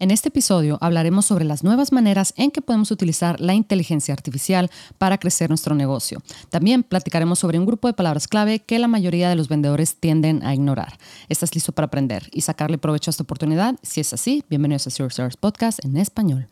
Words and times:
En 0.00 0.10
este 0.10 0.30
episodio 0.30 0.78
hablaremos 0.80 1.26
sobre 1.26 1.44
las 1.44 1.62
nuevas 1.62 1.92
maneras 1.92 2.32
en 2.38 2.50
que 2.50 2.62
podemos 2.62 2.90
utilizar 2.90 3.38
la 3.38 3.52
inteligencia 3.52 4.14
artificial 4.14 4.70
para 4.96 5.18
crecer 5.18 5.50
nuestro 5.50 5.74
negocio. 5.74 6.22
También 6.48 6.82
platicaremos 6.82 7.38
sobre 7.38 7.58
un 7.58 7.66
grupo 7.66 7.86
de 7.86 7.92
palabras 7.92 8.26
clave 8.26 8.60
que 8.60 8.78
la 8.78 8.88
mayoría 8.88 9.28
de 9.28 9.36
los 9.36 9.48
vendedores 9.48 9.96
tienden 9.96 10.42
a 10.42 10.54
ignorar. 10.54 10.98
¿Estás 11.28 11.54
listo 11.54 11.72
para 11.72 11.84
aprender 11.84 12.30
y 12.32 12.40
sacarle 12.40 12.78
provecho 12.78 13.10
a 13.10 13.12
esta 13.12 13.24
oportunidad? 13.24 13.76
Si 13.82 14.00
es 14.00 14.14
así, 14.14 14.42
bienvenidos 14.48 14.86
a 14.86 14.90
Zero 14.90 15.08
Stars 15.08 15.36
Podcast 15.36 15.84
en 15.84 15.98
español. 15.98 16.48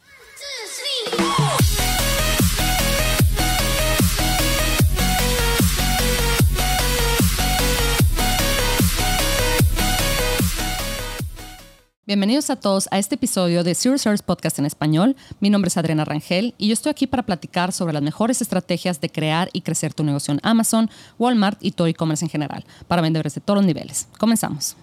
Bienvenidos 12.09 12.49
a 12.49 12.57
todos 12.57 12.89
a 12.91 12.99
este 12.99 13.17
episodio 13.17 13.63
de 13.65 13.75
Zero 13.75 13.99
Service 13.99 14.25
Podcast 14.25 14.59
en 14.59 14.65
español. 14.65 15.15
Mi 15.41 15.51
nombre 15.51 15.69
es 15.69 15.77
Adriana 15.77 16.07
Rangel 16.07 16.55
y 16.57 16.69
yo 16.69 16.73
estoy 16.73 16.89
aquí 16.89 17.07
para 17.07 17.23
platicar 17.23 17.71
sobre 17.71 17.93
las 17.93 18.01
mejores 18.01 18.41
estrategias 18.41 19.03
de 19.03 19.11
crear 19.11 19.51
y 19.53 19.61
crecer 19.61 19.93
tu 19.93 20.05
negocio 20.05 20.33
en 20.33 20.41
Amazon, 20.43 20.89
Walmart 21.19 21.63
y 21.63 21.73
todo 21.73 21.87
e-commerce 21.87 22.25
en 22.25 22.31
general 22.31 22.65
para 22.87 23.03
vendedores 23.03 23.35
de 23.35 23.43
todos 23.43 23.59
los 23.59 23.67
niveles. 23.67 24.09
Comenzamos. 24.17 24.75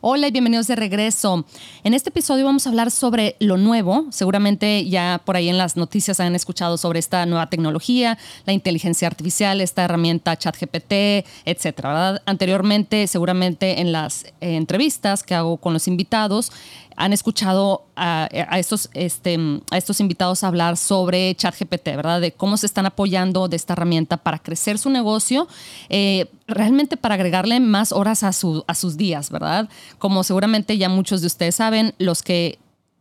Hola 0.00 0.28
y 0.28 0.30
bienvenidos 0.30 0.66
de 0.68 0.76
regreso. 0.76 1.44
En 1.82 1.94
este 1.94 2.10
episodio 2.10 2.44
vamos 2.44 2.64
a 2.64 2.70
hablar 2.70 2.90
sobre 2.90 3.36
lo 3.40 3.56
nuevo. 3.56 4.06
Seguramente 4.10 4.88
ya 4.88 5.20
por 5.24 5.36
ahí 5.36 5.48
en 5.48 5.58
las 5.58 5.76
noticias 5.76 6.20
han 6.20 6.34
escuchado 6.34 6.78
sobre 6.78 7.00
esta 7.00 7.26
nueva 7.26 7.50
tecnología, 7.50 8.16
la 8.46 8.52
inteligencia 8.52 9.08
artificial, 9.08 9.60
esta 9.60 9.84
herramienta 9.84 10.36
ChatGPT, 10.36 11.26
etcétera. 11.44 12.22
Anteriormente, 12.24 13.08
seguramente 13.08 13.80
en 13.80 13.92
las 13.92 14.24
eh, 14.24 14.56
entrevistas 14.56 15.22
que 15.22 15.34
hago 15.34 15.56
con 15.58 15.74
los 15.74 15.86
invitados, 15.88 16.52
han 17.00 17.14
escuchado 17.14 17.86
a, 17.96 18.28
estos, 18.58 18.90
este, 18.92 19.38
a 19.70 19.78
estos 19.78 20.00
invitados 20.00 20.44
hablar 20.44 20.76
sobre 20.76 21.34
ChatGPT, 21.34 21.96
¿verdad? 21.96 22.20
De 22.20 22.32
cómo 22.32 22.58
se 22.58 22.66
están 22.66 22.84
apoyando 22.84 23.48
de 23.48 23.56
esta 23.56 23.72
herramienta 23.72 24.18
para 24.18 24.38
crecer 24.38 24.78
su 24.78 24.90
negocio, 24.90 25.48
eh, 25.88 26.26
realmente 26.46 26.98
para 26.98 27.14
agregarle 27.14 27.58
más 27.58 27.92
horas 27.92 28.22
a, 28.22 28.34
su, 28.34 28.64
a 28.66 28.74
sus 28.74 28.98
días, 28.98 29.30
¿verdad? 29.30 29.70
Como 29.98 30.22
seguramente 30.24 30.76
ya 30.76 30.90
muchos 30.90 31.22
de 31.22 31.28
ustedes 31.28 31.54
saben, 31.54 31.94
los 31.96 32.22
que 32.22 32.58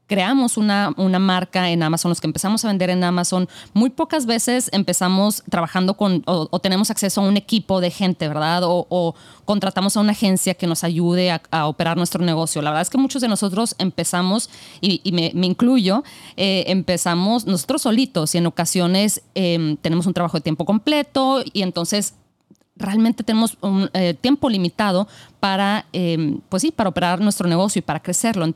creamos 0.10 0.58
una, 0.58 0.92
una, 0.98 1.20
marca 1.20 1.70
en 1.70 1.84
Amazon, 1.84 2.10
los 2.10 2.20
que 2.20 2.26
empezamos 2.26 2.66
a 2.66 2.68
vender 2.68 2.90
en 2.90 3.04
Amazon, 3.04 3.48
muy 3.74 3.92
pocas 3.92 4.26
veces 4.26 4.70
empezamos 4.74 5.44
trabajando 5.50 5.94
con 5.94 6.24
o, 6.26 6.60
tenemos 6.60 6.90
acceso 6.90 7.22
a 7.22 7.28
un 7.28 7.38
equipo 7.38 7.80
de 7.80 7.92
gente, 7.92 8.28
¿verdad? 8.28 8.64
O, 8.66 9.16
contratamos 9.46 9.96
a 9.96 10.02
una 10.02 10.12
agencia 10.12 10.56
que 10.56 10.68
nos 10.68 10.84
ayude 10.84 11.32
a, 11.32 11.68
operar 11.68 11.96
nuestro 11.96 12.24
negocio. 12.26 12.62
La 12.62 12.72
verdad 12.72 12.82
es 12.82 12.90
que 12.90 12.98
muchos 12.98 13.22
de 13.22 13.28
nosotros 13.28 13.76
empezamos, 13.78 14.50
y, 14.82 15.12
me, 15.12 15.32
incluyo, 15.46 16.04
eh, 16.36 16.66
empezamos 16.68 17.46
nosotros 17.46 17.84
solitos 17.84 18.34
y 18.34 18.40
en 18.40 18.48
ocasiones 18.48 19.22
em, 19.36 19.78
tenemos 19.78 20.08
un 20.08 20.14
trabajo 20.14 20.38
de 20.38 20.42
tiempo 20.42 20.66
completo 20.66 21.44
y 21.54 21.62
entonces 21.62 22.16
realmente 22.76 23.24
tenemos 23.24 23.58
un 23.62 23.90
eh, 23.94 24.16
tiempo 24.20 24.50
limitado 24.50 25.08
para, 25.40 25.86
em, 25.94 26.42
pues 26.50 26.62
sí, 26.62 26.72
para 26.72 26.90
operar 26.90 27.22
nuestro 27.22 27.48
negocio 27.48 27.80
y 27.80 27.84
para 27.84 28.00
crecerlo. 28.00 28.54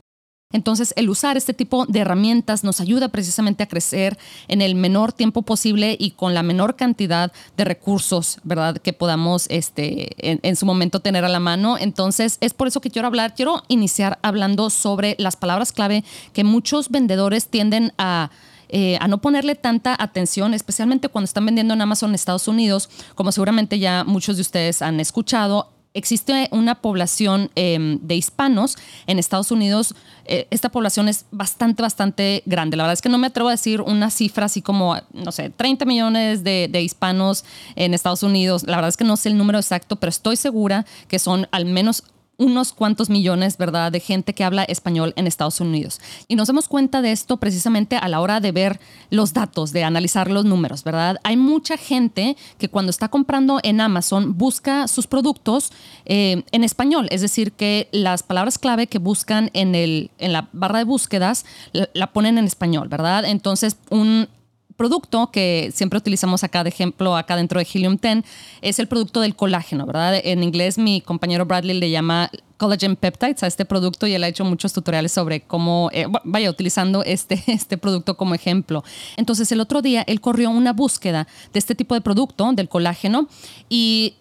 Entonces, 0.54 0.94
el 0.96 1.10
usar 1.10 1.36
este 1.36 1.54
tipo 1.54 1.86
de 1.88 2.00
herramientas 2.00 2.64
nos 2.64 2.80
ayuda 2.80 3.10
precisamente 3.10 3.64
a 3.64 3.68
crecer 3.68 4.18
en 4.48 4.62
el 4.62 4.76
menor 4.76 5.12
tiempo 5.12 5.42
posible 5.42 5.98
y 6.00 6.12
con 6.12 6.34
la 6.34 6.44
menor 6.44 6.76
cantidad 6.76 7.34
de 7.58 7.66
recursos, 7.66 8.40
¿verdad? 8.44 8.78
Que 8.78 8.94
podamos 8.94 9.48
este, 9.50 10.10
en, 10.20 10.56
su 10.56 10.66
momento 10.66 11.00
tener 11.00 11.26
a 11.26 11.30
la 11.30 11.40
mano. 11.40 11.78
Entonces, 11.78 12.38
es 12.40 12.54
por 12.54 12.68
eso 12.68 12.80
que 12.82 12.92
quiero 12.92 13.08
hablar, 13.08 13.34
quiero 13.36 13.64
iniciar 13.68 14.20
hablando 14.22 14.70
sobre 14.70 15.16
las 15.18 15.36
palabras 15.36 15.72
clave 15.74 16.04
que 16.32 16.44
muchos 16.44 16.90
vendedores 16.90 17.48
tienden 17.48 17.92
a... 17.98 18.30
Eh, 18.76 18.98
a 19.00 19.08
no 19.08 19.20
ponerle 19.20 19.54
tanta 19.54 19.96
atención, 20.00 20.56
especialmente 20.56 21.08
cuando 21.08 21.26
están 21.26 21.46
vendiendo 21.46 21.76
en 21.76 21.82
Amazon 21.84 22.16
Estados 22.16 22.48
Unidos, 22.48 22.90
como 23.14 23.32
seguramente 23.32 23.78
ya 23.78 24.04
muchos 24.04 24.36
de 24.36 24.42
ustedes 24.42 24.82
han 24.82 25.00
escuchado 25.00 25.70
existe 25.94 26.48
una 26.52 26.76
población 26.76 27.52
em, 27.56 28.00
de 28.02 28.16
hispanos 28.16 28.78
en 29.08 29.20
Estados 29.20 29.52
Unidos. 29.52 29.96
Eh, 30.26 30.48
esta 30.50 30.70
población 30.70 31.08
es 31.08 31.26
bastante, 31.32 31.82
bastante 31.82 32.44
grande. 32.46 32.78
La 32.78 32.84
verdad 32.84 32.94
es 32.94 33.02
que 33.02 33.10
no 33.10 33.18
me 33.18 33.28
atrevo 33.28 33.50
a 33.50 33.52
decir 33.52 33.82
una 33.82 34.10
cifra 34.10 34.46
así 34.46 34.62
como, 34.62 34.98
no 35.12 35.32
sé, 35.32 35.50
30 35.50 35.86
millones 35.86 36.44
de, 36.44 36.68
de 36.72 36.82
hispanos 36.82 37.46
en 37.76 37.94
Estados 37.94 38.24
Unidos. 38.24 38.64
La 38.64 38.78
verdad 38.78 38.90
es 38.90 38.98
que 38.98 39.04
no 39.04 39.18
sé 39.18 39.30
el 39.30 39.38
número 39.38 39.60
exacto, 39.60 39.98
pero 39.98 40.10
estoy 40.10 40.36
segura 40.36 40.86
que 41.08 41.20
son 41.20 41.48
al 41.52 41.66
menos 41.66 42.04
unos 42.38 42.74
cuantos 42.74 43.10
millones, 43.10 43.58
¿verdad?, 43.58 43.92
de 43.92 44.00
gente 44.00 44.34
que 44.34 44.44
habla 44.44 44.64
español 44.64 45.14
en 45.16 45.28
Estados 45.28 45.62
Unidos. 45.62 46.02
Y 46.28 46.36
nos 46.36 46.48
damos 46.48 46.68
cuenta 46.68 47.02
de 47.02 47.12
esto 47.12 47.38
precisamente 47.38 47.96
a 47.96 48.08
la 48.08 48.20
hora 48.22 48.40
de 48.40 48.52
ver 48.52 48.80
los 49.10 49.34
datos, 49.34 49.72
de 49.72 49.84
analizar 49.84 50.30
los 50.30 50.46
números, 50.46 50.84
¿verdad? 50.84 51.18
Hay 51.24 51.38
mucha 51.38 51.78
gente 51.78 52.36
que 52.58 52.70
cuando 52.70 52.90
está 52.90 53.08
comprando 53.08 53.60
en 53.64 53.82
Amazon 53.82 54.38
busca 54.38 54.88
sus 54.88 55.08
productos 55.08 55.72
eh, 56.06 56.44
en 56.52 56.64
español, 56.64 57.08
es 57.12 57.22
decir, 57.22 57.52
que 57.52 57.88
las 57.92 58.24
palabras 58.24 58.58
clave 58.58 58.88
que 58.88 58.98
buscan 58.98 59.52
en, 59.54 59.76
el, 59.76 60.12
en 60.18 60.34
la 60.34 60.50
barra 60.54 60.80
de 60.80 60.86
búsquedas 60.86 61.46
la, 61.72 61.90
la 61.94 62.14
ponen 62.14 62.38
en 62.38 62.46
español, 62.46 62.88
¿verdad? 62.90 63.26
Entonces, 63.26 63.78
un 63.90 64.28
producto 64.76 65.32
que 65.32 65.72
siempre 65.74 65.98
utilizamos 65.98 66.44
acá 66.44 66.64
de 66.64 66.70
ejemplo, 66.70 67.16
acá 67.16 67.36
dentro 67.36 67.60
de 67.60 67.68
Helium 67.72 67.98
10, 67.98 68.24
es 68.62 68.80
el 68.80 68.88
producto 68.88 69.22
del 69.22 69.36
colágeno, 69.36 69.86
¿verdad? 69.86 70.20
En 70.24 70.44
inglés 70.44 70.78
mi 70.78 71.02
compañero 71.02 71.46
Bradley 71.46 71.80
le 71.80 71.90
llama 71.90 72.30
collagen 72.58 72.96
peptides 72.96 73.44
a 73.44 73.48
este 73.48 73.66
producto 73.66 74.08
y 74.08 74.14
él 74.14 74.24
ha 74.24 74.28
hecho 74.28 74.46
muchos 74.46 74.72
tutoriales 74.74 75.12
sobre 75.12 75.42
cómo, 75.42 75.90
eh, 75.92 76.06
vaya, 76.24 76.50
utilizando 76.50 77.04
este, 77.04 77.44
este 77.48 77.78
producto 77.78 78.16
como 78.16 78.36
ejemplo. 78.36 78.84
Entonces 79.18 79.52
el 79.52 79.60
otro 79.60 79.82
día 79.82 80.04
él 80.08 80.22
corrió 80.22 80.50
una 80.50 80.74
búsqueda 80.74 81.28
de 81.52 81.60
este 81.60 81.76
tipo 81.76 81.96
de 81.96 82.02
producto, 82.02 82.52
del 82.54 82.70
colágeno, 82.70 83.28
y 83.70 84.16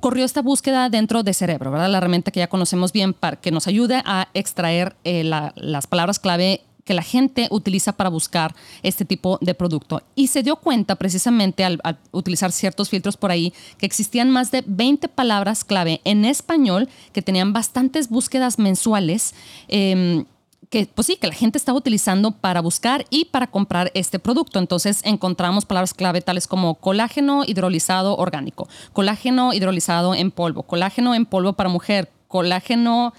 corrió 0.00 0.24
esta 0.24 0.42
búsqueda 0.42 0.90
dentro 0.90 1.22
de 1.22 1.32
Cerebro, 1.32 1.70
¿verdad? 1.70 1.88
La 1.88 1.98
herramienta 1.98 2.30
que 2.30 2.40
ya 2.40 2.48
conocemos 2.48 2.92
bien 2.92 3.14
para 3.14 3.36
que 3.36 3.50
nos 3.50 3.66
ayude 3.66 4.02
a 4.04 4.28
extraer 4.34 4.94
eh, 5.04 5.24
las 5.24 5.86
palabras 5.86 6.18
clave 6.18 6.65
que 6.86 6.94
la 6.94 7.02
gente 7.02 7.48
utiliza 7.50 7.92
para 7.92 8.08
buscar 8.08 8.54
este 8.82 9.04
tipo 9.04 9.38
de 9.42 9.54
producto. 9.54 10.02
Y 10.14 10.28
se 10.28 10.42
dio 10.42 10.56
cuenta 10.56 10.94
precisamente 10.94 11.64
al, 11.64 11.80
utilizar 12.12 12.52
ciertos 12.52 12.88
filtros 12.88 13.18
por 13.18 13.30
ahí 13.30 13.52
que 13.76 13.84
existían 13.84 14.30
más 14.30 14.50
de 14.50 14.62
20 14.66 15.08
palabras 15.08 15.64
clave 15.64 16.00
en 16.04 16.24
español 16.24 16.88
que 17.12 17.22
tenían 17.22 17.52
bastantes 17.52 18.08
búsquedas 18.08 18.58
mensuales. 18.58 19.34
Em, 19.68 20.24
que 20.70 20.88
pues 20.92 21.06
sí, 21.06 21.16
que 21.16 21.28
la 21.28 21.34
gente 21.34 21.58
estaba 21.58 21.78
utilizando 21.78 22.32
para 22.32 22.60
buscar 22.60 23.04
y 23.10 23.26
para 23.26 23.46
comprar 23.46 23.90
este 23.94 24.18
producto. 24.18 24.58
Entonces 24.58 25.00
encontramos 25.04 25.64
palabras 25.64 25.94
clave 25.94 26.20
tales 26.22 26.46
como 26.46 26.76
colágeno 26.76 27.44
hidrolizado 27.46 28.16
orgánico, 28.16 28.68
colágeno 28.92 29.52
hidrolizado 29.52 30.14
en 30.14 30.30
polvo, 30.30 30.62
colágeno 30.62 31.14
en 31.14 31.26
polvo 31.26 31.52
para 31.52 31.68
mujer, 31.68 32.10
colágeno 32.28 33.12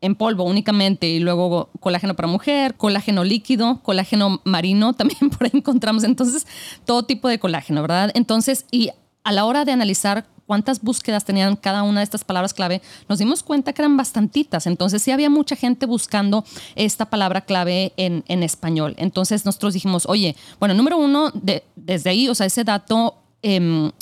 en 0.00 0.14
polvo 0.14 0.44
únicamente 0.44 1.08
y 1.08 1.20
luego 1.20 1.70
colágeno 1.80 2.14
para 2.14 2.28
mujer, 2.28 2.74
colágeno 2.76 3.24
líquido, 3.24 3.80
colágeno 3.82 4.40
marino, 4.44 4.92
también 4.94 5.30
por 5.30 5.44
ahí 5.44 5.50
encontramos 5.54 6.04
entonces 6.04 6.46
todo 6.84 7.04
tipo 7.04 7.28
de 7.28 7.38
colágeno, 7.38 7.82
¿verdad? 7.82 8.10
Entonces, 8.14 8.66
y 8.70 8.90
a 9.24 9.32
la 9.32 9.44
hora 9.44 9.64
de 9.64 9.72
analizar 9.72 10.26
cuántas 10.46 10.82
búsquedas 10.82 11.24
tenían 11.24 11.54
cada 11.54 11.84
una 11.84 12.00
de 12.00 12.04
estas 12.04 12.24
palabras 12.24 12.54
clave, 12.54 12.82
nos 13.08 13.20
dimos 13.20 13.44
cuenta 13.44 13.72
que 13.72 13.82
eran 13.82 13.96
bastantitas. 13.96 14.66
Entonces 14.66 15.00
sí 15.00 15.12
había 15.12 15.30
mucha 15.30 15.54
gente 15.54 15.86
buscando 15.86 16.44
esta 16.74 17.08
palabra 17.08 17.42
clave 17.42 17.92
en, 17.96 18.24
en 18.26 18.42
español. 18.42 18.94
Entonces 18.98 19.44
nosotros 19.44 19.74
dijimos, 19.74 20.06
oye, 20.06 20.34
bueno, 20.58 20.74
número 20.74 20.98
uno, 20.98 21.30
de, 21.34 21.62
desde 21.76 22.10
ahí, 22.10 22.28
o 22.28 22.34
sea, 22.34 22.46
ese 22.46 22.64
dato... 22.64 23.14
Eh, 23.42 23.92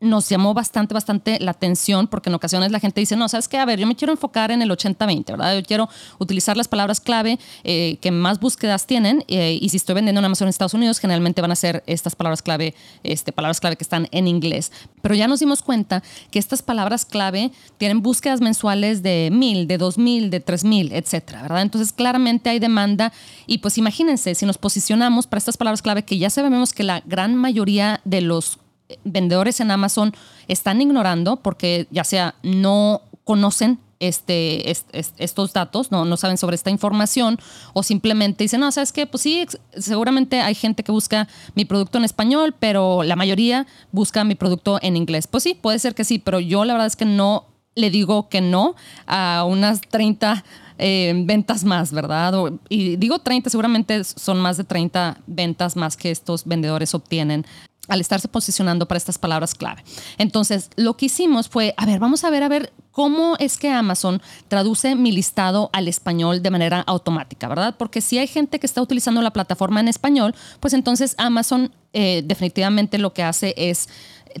nos 0.00 0.28
llamó 0.28 0.54
bastante, 0.54 0.94
bastante 0.94 1.38
la 1.40 1.50
atención 1.52 2.06
porque 2.06 2.30
en 2.30 2.34
ocasiones 2.34 2.70
la 2.70 2.80
gente 2.80 3.00
dice, 3.00 3.16
no, 3.16 3.28
sabes 3.28 3.48
qué, 3.48 3.58
a 3.58 3.64
ver, 3.64 3.78
yo 3.78 3.86
me 3.86 3.96
quiero 3.96 4.12
enfocar 4.12 4.50
en 4.50 4.62
el 4.62 4.70
80-20, 4.70 5.24
¿verdad? 5.26 5.56
Yo 5.56 5.62
quiero 5.64 5.88
utilizar 6.18 6.56
las 6.56 6.68
palabras 6.68 7.00
clave 7.00 7.38
eh, 7.64 7.98
que 8.00 8.10
más 8.10 8.40
búsquedas 8.40 8.86
tienen 8.86 9.24
eh, 9.28 9.58
y 9.60 9.68
si 9.70 9.76
estoy 9.76 9.94
vendiendo 9.94 10.20
en 10.20 10.24
Amazon 10.24 10.46
en 10.46 10.50
Estados 10.50 10.74
Unidos, 10.74 10.98
generalmente 10.98 11.40
van 11.40 11.52
a 11.52 11.56
ser 11.56 11.82
estas 11.86 12.14
palabras 12.14 12.42
clave, 12.42 12.74
este, 13.02 13.32
palabras 13.32 13.60
clave 13.60 13.76
que 13.76 13.84
están 13.84 14.08
en 14.12 14.28
inglés. 14.28 14.72
Pero 15.02 15.14
ya 15.14 15.26
nos 15.26 15.40
dimos 15.40 15.62
cuenta 15.62 16.02
que 16.30 16.38
estas 16.38 16.62
palabras 16.62 17.04
clave 17.04 17.50
tienen 17.76 18.02
búsquedas 18.02 18.40
mensuales 18.40 19.02
de 19.02 19.30
mil, 19.32 19.66
de 19.66 19.78
dos 19.78 19.98
mil, 19.98 20.30
de 20.30 20.40
tres 20.40 20.64
mil, 20.64 20.92
etcétera, 20.92 21.42
¿verdad? 21.42 21.62
Entonces 21.62 21.92
claramente 21.92 22.50
hay 22.50 22.58
demanda 22.58 23.12
y 23.46 23.58
pues 23.58 23.78
imagínense, 23.78 24.34
si 24.34 24.46
nos 24.46 24.58
posicionamos 24.58 25.26
para 25.26 25.38
estas 25.38 25.56
palabras 25.56 25.82
clave 25.82 26.04
que 26.04 26.18
ya 26.18 26.30
sabemos 26.30 26.72
que 26.72 26.84
la 26.84 27.02
gran 27.06 27.34
mayoría 27.34 28.00
de 28.04 28.20
los 28.20 28.58
vendedores 29.04 29.60
en 29.60 29.70
Amazon 29.70 30.14
están 30.46 30.80
ignorando 30.80 31.36
porque 31.36 31.86
ya 31.90 32.04
sea 32.04 32.34
no 32.42 33.02
conocen 33.24 33.78
este, 34.00 34.70
estos 34.70 35.52
datos, 35.52 35.90
no, 35.90 36.04
no 36.04 36.16
saben 36.16 36.38
sobre 36.38 36.54
esta 36.54 36.70
información 36.70 37.38
o 37.72 37.82
simplemente 37.82 38.44
dicen, 38.44 38.60
no, 38.60 38.70
sabes 38.70 38.92
qué, 38.92 39.06
pues 39.06 39.22
sí, 39.22 39.44
seguramente 39.76 40.40
hay 40.40 40.54
gente 40.54 40.84
que 40.84 40.92
busca 40.92 41.28
mi 41.54 41.64
producto 41.64 41.98
en 41.98 42.04
español, 42.04 42.54
pero 42.58 43.02
la 43.02 43.16
mayoría 43.16 43.66
busca 43.90 44.24
mi 44.24 44.34
producto 44.34 44.78
en 44.82 44.96
inglés. 44.96 45.26
Pues 45.26 45.42
sí, 45.42 45.54
puede 45.54 45.78
ser 45.78 45.94
que 45.94 46.04
sí, 46.04 46.18
pero 46.18 46.38
yo 46.40 46.64
la 46.64 46.74
verdad 46.74 46.86
es 46.86 46.96
que 46.96 47.04
no 47.04 47.46
le 47.74 47.90
digo 47.90 48.28
que 48.28 48.40
no 48.40 48.74
a 49.06 49.44
unas 49.46 49.80
30 49.80 50.44
eh, 50.78 51.12
ventas 51.26 51.64
más, 51.64 51.92
¿verdad? 51.92 52.32
y 52.68 52.96
digo 52.96 53.18
30, 53.18 53.50
seguramente 53.50 54.04
son 54.04 54.40
más 54.40 54.56
de 54.56 54.64
30 54.64 55.18
ventas 55.26 55.74
más 55.74 55.96
que 55.96 56.10
estos 56.10 56.44
vendedores 56.44 56.94
obtienen 56.94 57.44
al 57.88 58.00
estarse 58.00 58.28
posicionando 58.28 58.86
para 58.86 58.98
estas 58.98 59.18
palabras 59.18 59.54
clave. 59.54 59.82
Entonces, 60.18 60.70
lo 60.76 60.96
que 60.96 61.06
hicimos 61.06 61.48
fue, 61.48 61.74
a 61.76 61.86
ver, 61.86 61.98
vamos 61.98 62.24
a 62.24 62.30
ver, 62.30 62.42
a 62.42 62.48
ver 62.48 62.72
cómo 62.92 63.36
es 63.38 63.58
que 63.58 63.70
Amazon 63.70 64.20
traduce 64.48 64.94
mi 64.94 65.12
listado 65.12 65.70
al 65.72 65.88
español 65.88 66.42
de 66.42 66.50
manera 66.50 66.80
automática, 66.80 67.48
¿verdad? 67.48 67.76
Porque 67.78 68.00
si 68.00 68.18
hay 68.18 68.26
gente 68.26 68.58
que 68.58 68.66
está 68.66 68.82
utilizando 68.82 69.22
la 69.22 69.32
plataforma 69.32 69.80
en 69.80 69.88
español, 69.88 70.34
pues 70.60 70.74
entonces 70.74 71.14
Amazon 71.18 71.72
eh, 71.92 72.22
definitivamente 72.24 72.98
lo 72.98 73.12
que 73.12 73.22
hace 73.22 73.54
es 73.56 73.88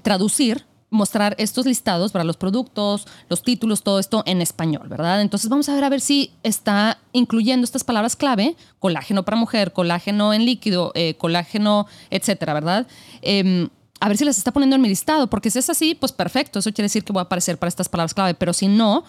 traducir 0.02 0.67
mostrar 0.90 1.34
estos 1.38 1.66
listados 1.66 2.12
para 2.12 2.24
los 2.24 2.36
productos, 2.36 3.06
los 3.28 3.42
títulos, 3.42 3.82
todo 3.82 3.98
esto 3.98 4.22
en 4.26 4.40
español, 4.40 4.88
¿verdad? 4.88 5.20
Entonces 5.20 5.50
vamos 5.50 5.68
a 5.68 5.74
ver 5.74 5.84
a 5.84 5.88
ver 5.88 6.00
si 6.00 6.32
está 6.42 6.98
incluyendo 7.12 7.64
estas 7.64 7.84
palabras 7.84 8.16
clave, 8.16 8.56
colágeno 8.78 9.24
para 9.24 9.36
mujer, 9.36 9.72
colágeno 9.72 10.32
en 10.32 10.46
líquido, 10.46 10.92
eh, 10.94 11.14
colágeno, 11.18 11.86
etcétera, 12.10 12.54
¿verdad? 12.54 12.86
Em, 13.20 13.68
a 14.00 14.08
ver 14.08 14.16
si 14.16 14.24
las 14.24 14.38
está 14.38 14.52
poniendo 14.52 14.76
en 14.76 14.82
mi 14.82 14.88
listado, 14.88 15.28
porque 15.28 15.50
si 15.50 15.58
es 15.58 15.68
así, 15.68 15.94
pues 15.94 16.12
perfecto, 16.12 16.60
eso 16.60 16.72
quiere 16.72 16.86
decir 16.86 17.04
que 17.04 17.12
voy 17.12 17.20
a 17.20 17.24
aparecer 17.24 17.58
para 17.58 17.68
estas 17.68 17.88
palabras 17.88 18.14
clave, 18.14 18.34
pero 18.34 18.52
si 18.52 18.68
no, 18.68 19.04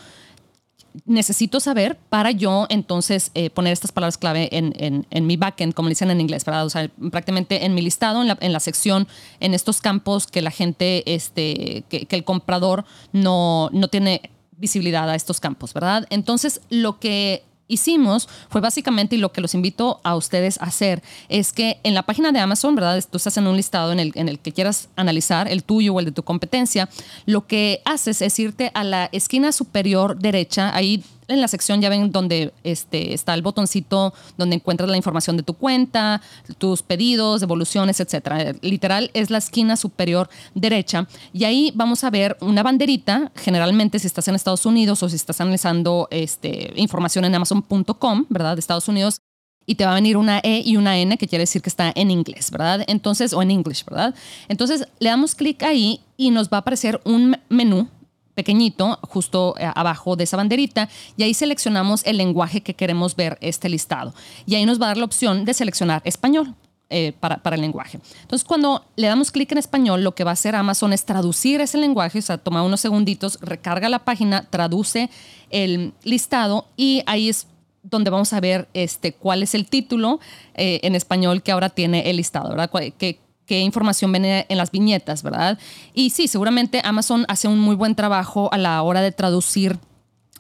necesito 1.06 1.60
saber 1.60 1.98
para 2.10 2.32
yo 2.32 2.66
entonces 2.70 3.32
eh, 3.34 3.50
poner 3.50 3.74
estas 3.74 3.92
palabras 3.92 4.18
clave 4.18 4.50
en, 4.52 4.74
en, 5.10 5.28
mi 5.28 5.38
backend, 5.38 5.74
como 5.74 5.90
dicen 5.90 6.12
en 6.12 6.22
inglés, 6.22 6.46
¿verdad? 6.46 6.66
O 6.66 6.70
sea, 6.70 6.90
prácticamente 7.12 7.66
en 7.66 7.74
mi 7.74 7.82
listado, 7.82 8.22
en 8.22 8.28
la, 8.28 8.38
en 8.42 8.54
la 8.54 8.60
sección, 8.60 9.08
en 9.40 9.54
estos 9.54 9.82
campos 9.82 10.28
que 10.28 10.42
la 10.42 10.52
gente, 10.52 11.04
este, 11.14 11.84
que, 11.90 12.06
que 12.06 12.16
el 12.16 12.24
comprador 12.24 12.86
no, 13.12 13.70
no 13.72 13.88
tiene 13.88 14.32
visibilidad 14.58 15.10
a 15.10 15.16
estos 15.16 15.40
campos, 15.40 15.74
¿verdad? 15.74 16.06
Entonces, 16.10 16.62
lo 16.70 17.00
que 17.00 17.44
hicimos 17.70 18.28
fue 18.50 18.60
básicamente, 18.60 19.16
y 19.16 19.20
lo 19.20 19.32
que 19.32 19.40
los 19.40 19.54
invito 19.54 20.02
a 20.04 20.18
ustedes 20.18 20.60
a 20.60 20.66
hacer, 20.66 21.02
es 21.30 21.54
que 21.54 21.80
en 21.84 21.94
la 21.94 22.04
página 22.04 22.34
de 22.34 22.40
Amazon, 22.40 22.76
¿verdad? 22.76 23.02
Tú 23.10 23.16
estás 23.16 23.38
en 23.38 23.48
un 23.48 23.56
listado 23.56 23.94
en 23.94 24.02
el, 24.02 24.12
en 24.16 24.28
el 24.28 24.40
que 24.40 24.52
quieras 24.52 24.90
analizar, 24.98 25.48
el 25.48 25.64
tuyo 25.64 25.94
o 25.94 26.00
el 26.00 26.06
de 26.06 26.12
tu 26.12 26.24
competencia, 26.24 26.90
lo 27.26 27.48
que 27.48 27.82
haces 27.86 28.22
es 28.22 28.38
irte 28.40 28.72
a 28.74 28.84
la 28.84 29.10
esquina 29.14 29.54
superior 29.54 30.18
derecha, 30.20 30.76
ahí 30.76 31.04
en 31.30 31.42
la 31.42 31.48
sección 31.48 31.82
ya 31.82 31.90
ven 31.90 32.12
donde 32.12 32.54
este, 32.64 33.14
está 33.14 33.34
el 33.34 33.42
botoncito 33.42 34.14
donde 34.38 34.56
encuentras 34.56 34.90
la 34.90 34.98
información 34.98 35.38
de 35.38 35.44
tu 35.44 35.54
cuenta, 35.54 36.22
tus 36.58 36.82
pedidos, 36.82 37.42
devoluciones, 37.42 38.00
etcétera. 38.00 38.54
Literal 38.62 39.12
es 39.14 39.30
la 39.30 39.38
esquina 39.38 39.78
superior 39.78 40.30
derecha 40.54 41.08
y 41.34 41.44
ahí 41.46 41.72
vamos 41.76 42.04
a 42.04 42.10
ver 42.10 42.38
una 42.42 42.64
banderita, 42.64 43.32
generalmente 43.36 44.00
si 44.00 44.08
estás 44.08 44.28
en 44.28 44.36
Estados 44.36 44.66
Unidos 44.66 45.02
o 45.04 45.10
si 45.10 45.16
estás 45.16 45.40
analizando 45.42 46.08
este, 46.12 46.74
información 46.76 47.26
en 47.26 47.36
amazon.com, 47.36 48.26
¿verdad? 48.30 48.56
De 48.56 48.60
Estados 48.60 48.88
Unidos, 48.88 49.22
y 49.70 49.76
te 49.76 49.86
va 49.86 49.92
a 49.92 49.96
venir 49.96 50.18
una 50.18 50.40
E 50.40 50.64
y 50.66 50.78
una 50.78 50.98
N, 50.98 51.16
que 51.18 51.28
quiere 51.28 51.44
decir 51.44 51.62
que 51.62 51.70
está 51.70 51.92
en 51.94 52.10
inglés, 52.10 52.50
¿verdad? 52.50 52.84
Entonces, 52.88 53.34
o 53.34 53.42
en 53.44 53.52
English, 53.52 53.86
¿verdad? 53.86 54.16
Entonces, 54.48 54.88
le 55.00 55.10
damos 55.10 55.36
clic 55.36 55.62
ahí 55.62 56.02
y 56.18 56.32
nos 56.32 56.50
va 56.50 56.58
a 56.58 56.62
aparecer 56.62 57.00
un 57.06 57.38
menú 57.50 57.88
pequeñito 58.36 59.00
justo 59.04 59.56
eh, 59.58 59.70
abajo 59.76 60.16
de 60.16 60.24
esa 60.24 60.38
banderita 60.38 60.90
y 61.18 61.24
ahí 61.24 61.34
seleccionamos 61.34 62.06
el 62.06 62.18
lenguaje 62.18 62.62
que 62.62 62.74
queremos 62.74 63.16
ver 63.16 63.38
este 63.42 63.70
listado. 63.70 64.14
Y 64.46 64.56
ahí 64.56 64.66
nos 64.66 64.80
va 64.80 64.86
a 64.86 64.90
dar 64.90 64.98
la 64.98 65.06
opción 65.06 65.46
de 65.46 65.54
seleccionar 65.54 66.02
español. 66.06 66.56
Eh, 66.92 67.14
para, 67.20 67.40
el 67.56 67.62
lenguaje. 67.62 68.00
Entonces, 68.24 68.44
cuando 68.44 68.84
le 68.96 69.06
damos 69.06 69.30
clic 69.30 69.52
en 69.52 69.60
español, 69.60 70.04
lo 70.04 70.16
que 70.16 70.24
va 70.24 70.32
a 70.32 70.34
hacer 70.34 70.56
Amazon 70.56 70.92
es 70.92 71.06
traducir 71.06 71.62
ese 71.62 71.78
lenguaje, 71.78 72.18
o 72.18 72.22
sea, 72.24 72.40
toma 72.40 72.64
unos 72.64 72.82
segunditos, 72.82 73.38
recarga 73.42 73.90
la 73.90 74.00
página, 74.00 74.48
traduce 74.50 75.12
el 75.52 75.94
listado 76.04 76.66
y 76.78 77.04
ahí 77.06 77.30
es 77.30 77.46
donde 77.84 78.10
vamos 78.10 78.34
a 78.34 78.40
ver 78.40 78.68
este, 78.74 79.14
cuál 79.14 79.44
es 79.44 79.54
el 79.54 79.68
título 79.68 80.20
eh, 80.56 80.80
en 80.82 80.96
español 80.96 81.44
que 81.44 81.52
ahora 81.52 81.70
tiene 81.70 82.10
el 82.10 82.18
listado, 82.18 82.50
¿verdad? 82.50 82.72
¿Qué, 82.98 83.20
qué 83.50 83.62
información 83.62 84.12
viene 84.12 84.46
en 84.48 84.58
las 84.58 84.70
viñetas, 84.70 85.24
¿verdad? 85.24 85.58
Y 85.96 86.12
sí, 86.12 86.28
seguramente 86.28 86.82
Amazon 86.84 87.26
hace 87.28 87.48
un 87.48 87.60
muy 87.60 87.76
buen 87.76 87.96
trabajo 87.96 88.48
a 88.54 88.60
la 88.60 88.80
hora 88.84 89.02
de 89.02 89.12
traducir 89.12 89.80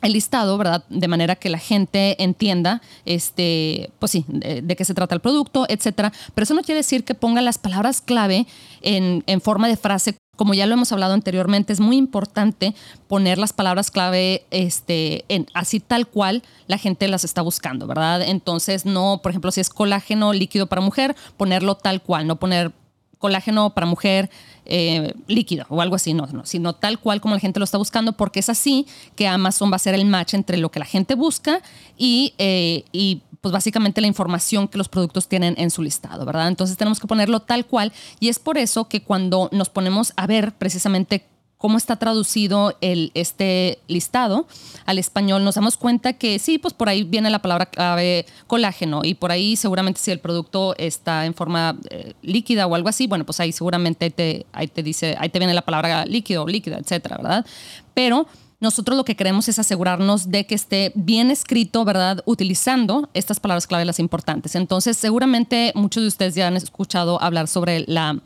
el 0.04 0.14
listado, 0.14 0.60
¿verdad? 0.60 0.84
De 0.90 1.08
manera 1.08 1.36
que 1.36 1.50
la 1.50 1.58
gente 1.58 2.22
entienda, 2.22 2.84
este, 3.06 3.90
pues 3.98 4.12
sí, 4.12 4.26
de, 4.28 4.76
qué 4.76 4.86
se 4.86 4.94
trata 4.94 5.16
el 5.16 5.22
producto, 5.22 5.66
etcétera. 5.68 6.14
Pero 6.36 6.44
eso 6.44 6.54
no 6.54 6.62
quiere 6.62 6.78
decir 6.78 7.04
que 7.04 7.16
ponga 7.16 7.42
las 7.42 7.58
palabras 7.58 8.00
clave 8.00 8.46
en, 8.84 9.24
forma 9.42 9.68
de 9.68 9.76
frase. 9.76 10.16
Como 10.38 10.54
ya 10.54 10.68
lo 10.68 10.76
hemos 10.76 10.92
hablado 10.92 11.16
anteriormente, 11.16 11.74
es 11.74 11.80
muy 11.80 11.98
importante 11.98 12.76
poner 13.08 13.40
las 13.40 13.54
palabras 13.54 13.90
clave 13.90 14.46
este, 14.52 15.26
así 15.56 15.80
tal 15.80 16.06
cual 16.06 16.44
la 16.68 16.78
gente 16.78 17.08
las 17.08 17.24
está 17.24 17.42
buscando, 17.42 17.88
¿verdad? 17.88 18.22
Entonces, 18.22 18.86
no, 18.86 19.20
por 19.24 19.32
ejemplo, 19.32 19.52
si 19.52 19.62
es 19.62 19.70
colágeno 19.72 20.32
líquido 20.32 20.68
para 20.68 20.82
mujer, 20.82 21.16
ponerlo 21.38 21.74
tal 21.74 22.04
cual, 22.04 22.28
no 22.28 22.36
poner 22.36 22.72
colágeno 23.19 23.75
para 23.75 23.86
mujer 23.86 24.30
eh, 24.66 25.13
líquido 25.27 25.66
o 25.69 25.81
algo 25.81 25.95
así, 25.95 26.13
no, 26.13 26.25
no, 26.27 26.45
sino 26.45 26.74
tal 26.74 27.00
cual 27.00 27.21
como 27.21 27.36
la 27.36 27.39
gente 27.39 27.60
lo 27.60 27.63
está 27.66 27.77
buscando, 27.77 28.13
porque 28.13 28.39
es 28.39 28.50
así 28.50 28.88
que 29.16 29.27
Amazon 29.27 29.71
va 29.71 29.75
a 29.75 29.80
ser 29.80 29.94
el 29.94 30.06
match 30.06 30.33
entre 30.33 30.57
lo 30.57 30.71
que 30.71 30.80
la 30.80 30.86
gente 30.86 31.16
busca 31.16 31.62
y, 31.98 32.33
eh, 32.38 32.86
y 32.92 33.21
pues 33.42 33.51
básicamente 33.51 34.01
la 34.01 34.07
información 34.07 34.68
que 34.68 34.77
los 34.77 34.89
productos 34.89 35.27
tienen 35.27 35.56
en 35.57 35.71
su 35.71 35.81
listado, 35.81 36.25
¿verdad? 36.25 36.48
Entonces 36.48 36.77
tenemos 36.77 37.00
que 37.00 37.07
ponerlo 37.07 37.39
tal 37.39 37.66
cual 37.66 37.94
y 38.19 38.30
es 38.30 38.39
por 38.39 38.57
eso 38.57 38.88
que 38.88 39.01
cuando 39.01 39.50
nos 39.51 39.69
ponemos 39.69 40.13
a 40.16 40.27
ver 40.27 40.54
precisamente 40.54 41.25
cómo 41.60 41.78
está 41.78 41.98
traducido 41.98 42.76
el, 42.80 43.12
este 43.14 43.80
listado 43.88 44.48
al 44.86 44.98
español, 44.98 45.44
nos 45.44 45.56
damos 45.56 45.76
cuenta 45.76 46.14
que 46.14 46.40
sí, 46.40 46.58
pues 46.58 46.74
por 46.74 46.88
ahí 46.88 47.04
viene 47.04 47.30
la 47.30 47.40
palabra 47.40 47.68
clave 47.68 48.26
colágeno 48.48 49.02
y 49.04 49.14
por 49.14 49.32
ahí 49.32 49.58
seguramente 49.58 50.00
si 50.00 50.10
el 50.10 50.20
producto 50.20 50.74
está 50.78 51.26
en 51.26 51.34
forma 51.34 51.78
eh, 51.92 52.14
líquida 52.22 52.66
o 52.66 52.76
algo 52.76 52.88
así, 52.88 53.08
bueno, 53.08 53.26
pues 53.26 53.42
ahí 53.42 53.52
seguramente 53.52 54.10
te, 54.10 54.46
ahí 54.54 54.68
te 54.68 54.82
dice, 54.82 55.18
ahí 55.20 55.28
te 55.28 55.38
viene 55.38 55.54
la 55.54 55.62
palabra 55.62 56.06
líquido, 56.06 56.48
líquida, 56.48 56.78
etcétera, 56.78 57.18
¿verdad? 57.18 57.46
Pero 57.94 58.26
nosotros 58.62 58.96
lo 58.96 59.04
que 59.04 59.18
queremos 59.18 59.50
es 59.50 59.60
asegurarnos 59.60 60.32
de 60.32 60.46
que 60.46 60.56
esté 60.56 60.94
bien 60.96 61.30
escrito, 61.30 61.84
¿verdad? 61.84 62.24
Utilizando 62.26 63.10
estas 63.14 63.42
palabras 63.42 63.68
clave 63.68 63.84
las 63.84 64.00
importantes. 64.00 64.56
Entonces, 64.56 64.96
seguramente 64.96 65.74
muchos 65.76 66.04
de 66.04 66.08
ustedes 66.08 66.36
ya 66.36 66.48
han 66.48 66.56
escuchado 66.56 67.22
hablar 67.22 67.48
sobre 67.50 67.86
la 67.88 68.22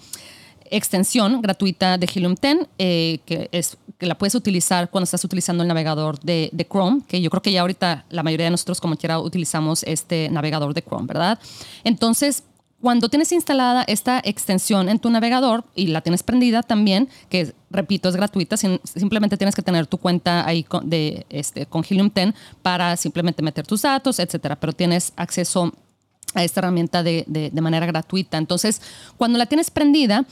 extensión 0.69 1.41
gratuita 1.41 1.97
de 1.97 2.09
Helium 2.13 2.35
10, 2.39 2.67
eh, 2.77 3.19
que, 3.25 3.49
es, 3.51 3.77
que 3.97 4.05
la 4.05 4.17
puedes 4.17 4.35
utilizar 4.35 4.89
cuando 4.89 5.05
estás 5.05 5.23
utilizando 5.23 5.63
el 5.63 5.67
navegador 5.67 6.19
de, 6.19 6.49
de, 6.51 6.65
Chrome, 6.65 7.01
que 7.07 7.21
yo 7.21 7.29
creo 7.29 7.41
que 7.41 7.51
ya 7.51 7.61
ahorita 7.61 8.05
la 8.09 8.23
mayoría 8.23 8.45
de 8.45 8.51
nosotros 8.51 8.79
como 8.81 8.95
quiera 8.95 9.19
utilizamos 9.19 9.83
este 9.83 10.29
navegador 10.29 10.73
de 10.73 10.81
Chrome, 10.81 11.07
¿verdad? 11.07 11.39
Entonces, 11.83 12.43
cuando 12.83 13.07
tienes 13.07 13.31
instalada 13.31 13.85
esta 13.87 14.19
extensión 14.25 14.89
en 14.89 14.99
tu 14.99 15.09
navegador 15.09 15.63
y 15.73 15.87
la 15.87 16.01
tienes 16.01 16.21
prendida 16.21 16.63
también, 16.63 17.07
que 17.29 17.53
repito, 17.69 18.09
es 18.09 18.15
gratuita, 18.17 18.57
simplemente 18.57 19.37
tienes 19.37 19.55
que 19.55 19.61
tener 19.61 19.87
tu 19.87 19.97
cuenta 19.97 20.45
ahí 20.45 20.65
con, 20.65 20.89
de, 20.89 21.25
este, 21.29 21.65
con 21.65 21.85
Helium 21.89 22.11
10 22.13 22.33
para 22.61 22.97
simplemente 22.97 23.41
meter 23.41 23.65
tus 23.65 23.83
datos, 23.83 24.19
etcétera, 24.19 24.57
pero 24.59 24.73
tienes 24.73 25.13
acceso 25.15 25.71
a 26.33 26.43
esta 26.43 26.59
herramienta 26.59 27.03
de, 27.03 27.25
de, 27.27 27.61
manera 27.61 27.85
gratuita. 27.85 28.37
Entonces, 28.37 28.81
cuando 29.17 29.37
la 29.37 29.45
tienes 29.45 29.71
prendida, 29.71 30.25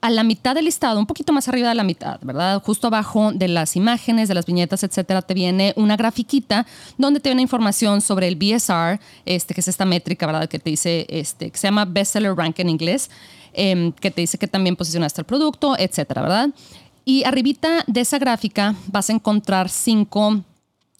a 0.00 0.10
la 0.10 0.22
mitad 0.22 0.54
del 0.54 0.66
listado, 0.66 1.00
un 1.00 1.06
poquito 1.06 1.32
más 1.32 1.48
arriba 1.48 1.70
de 1.70 1.74
la 1.74 1.82
mitad, 1.82 2.20
¿verdad? 2.22 2.62
Justo 2.62 2.86
abajo 2.86 3.32
de 3.32 3.48
las 3.48 3.76
imágenes, 3.76 4.28
de 4.28 4.34
las 4.34 4.46
viñetas, 4.46 4.84
etcétera, 4.84 5.22
te 5.22 5.34
viene 5.34 5.72
una 5.76 5.96
grafiquita 5.96 6.66
donde 6.96 7.18
te 7.18 7.28
viene 7.28 7.42
información 7.42 8.00
sobre 8.00 8.28
el 8.28 8.36
BSR, 8.36 9.00
este, 9.24 9.54
que 9.54 9.60
es 9.60 9.68
esta 9.68 9.84
métrica, 9.84 10.26
¿verdad? 10.26 10.48
Que 10.48 10.58
te 10.58 10.70
dice, 10.70 11.06
este, 11.08 11.50
que 11.50 11.58
se 11.58 11.66
llama 11.66 11.86
Bestseller 11.86 12.36
Rank 12.36 12.58
en 12.60 12.68
inglés, 12.68 13.10
em, 13.52 13.90
que 13.90 14.10
te 14.10 14.20
dice 14.20 14.38
que 14.38 14.46
también 14.46 14.76
posicionaste 14.76 15.22
el 15.22 15.24
producto, 15.24 15.76
etcétera, 15.78 16.22
¿verdad? 16.22 16.50
Y 17.04 17.24
arribita 17.24 17.82
de 17.86 18.00
esa 18.00 18.18
gráfica 18.18 18.74
vas 18.88 19.10
a 19.10 19.12
encontrar 19.12 19.68
cinco 19.70 20.42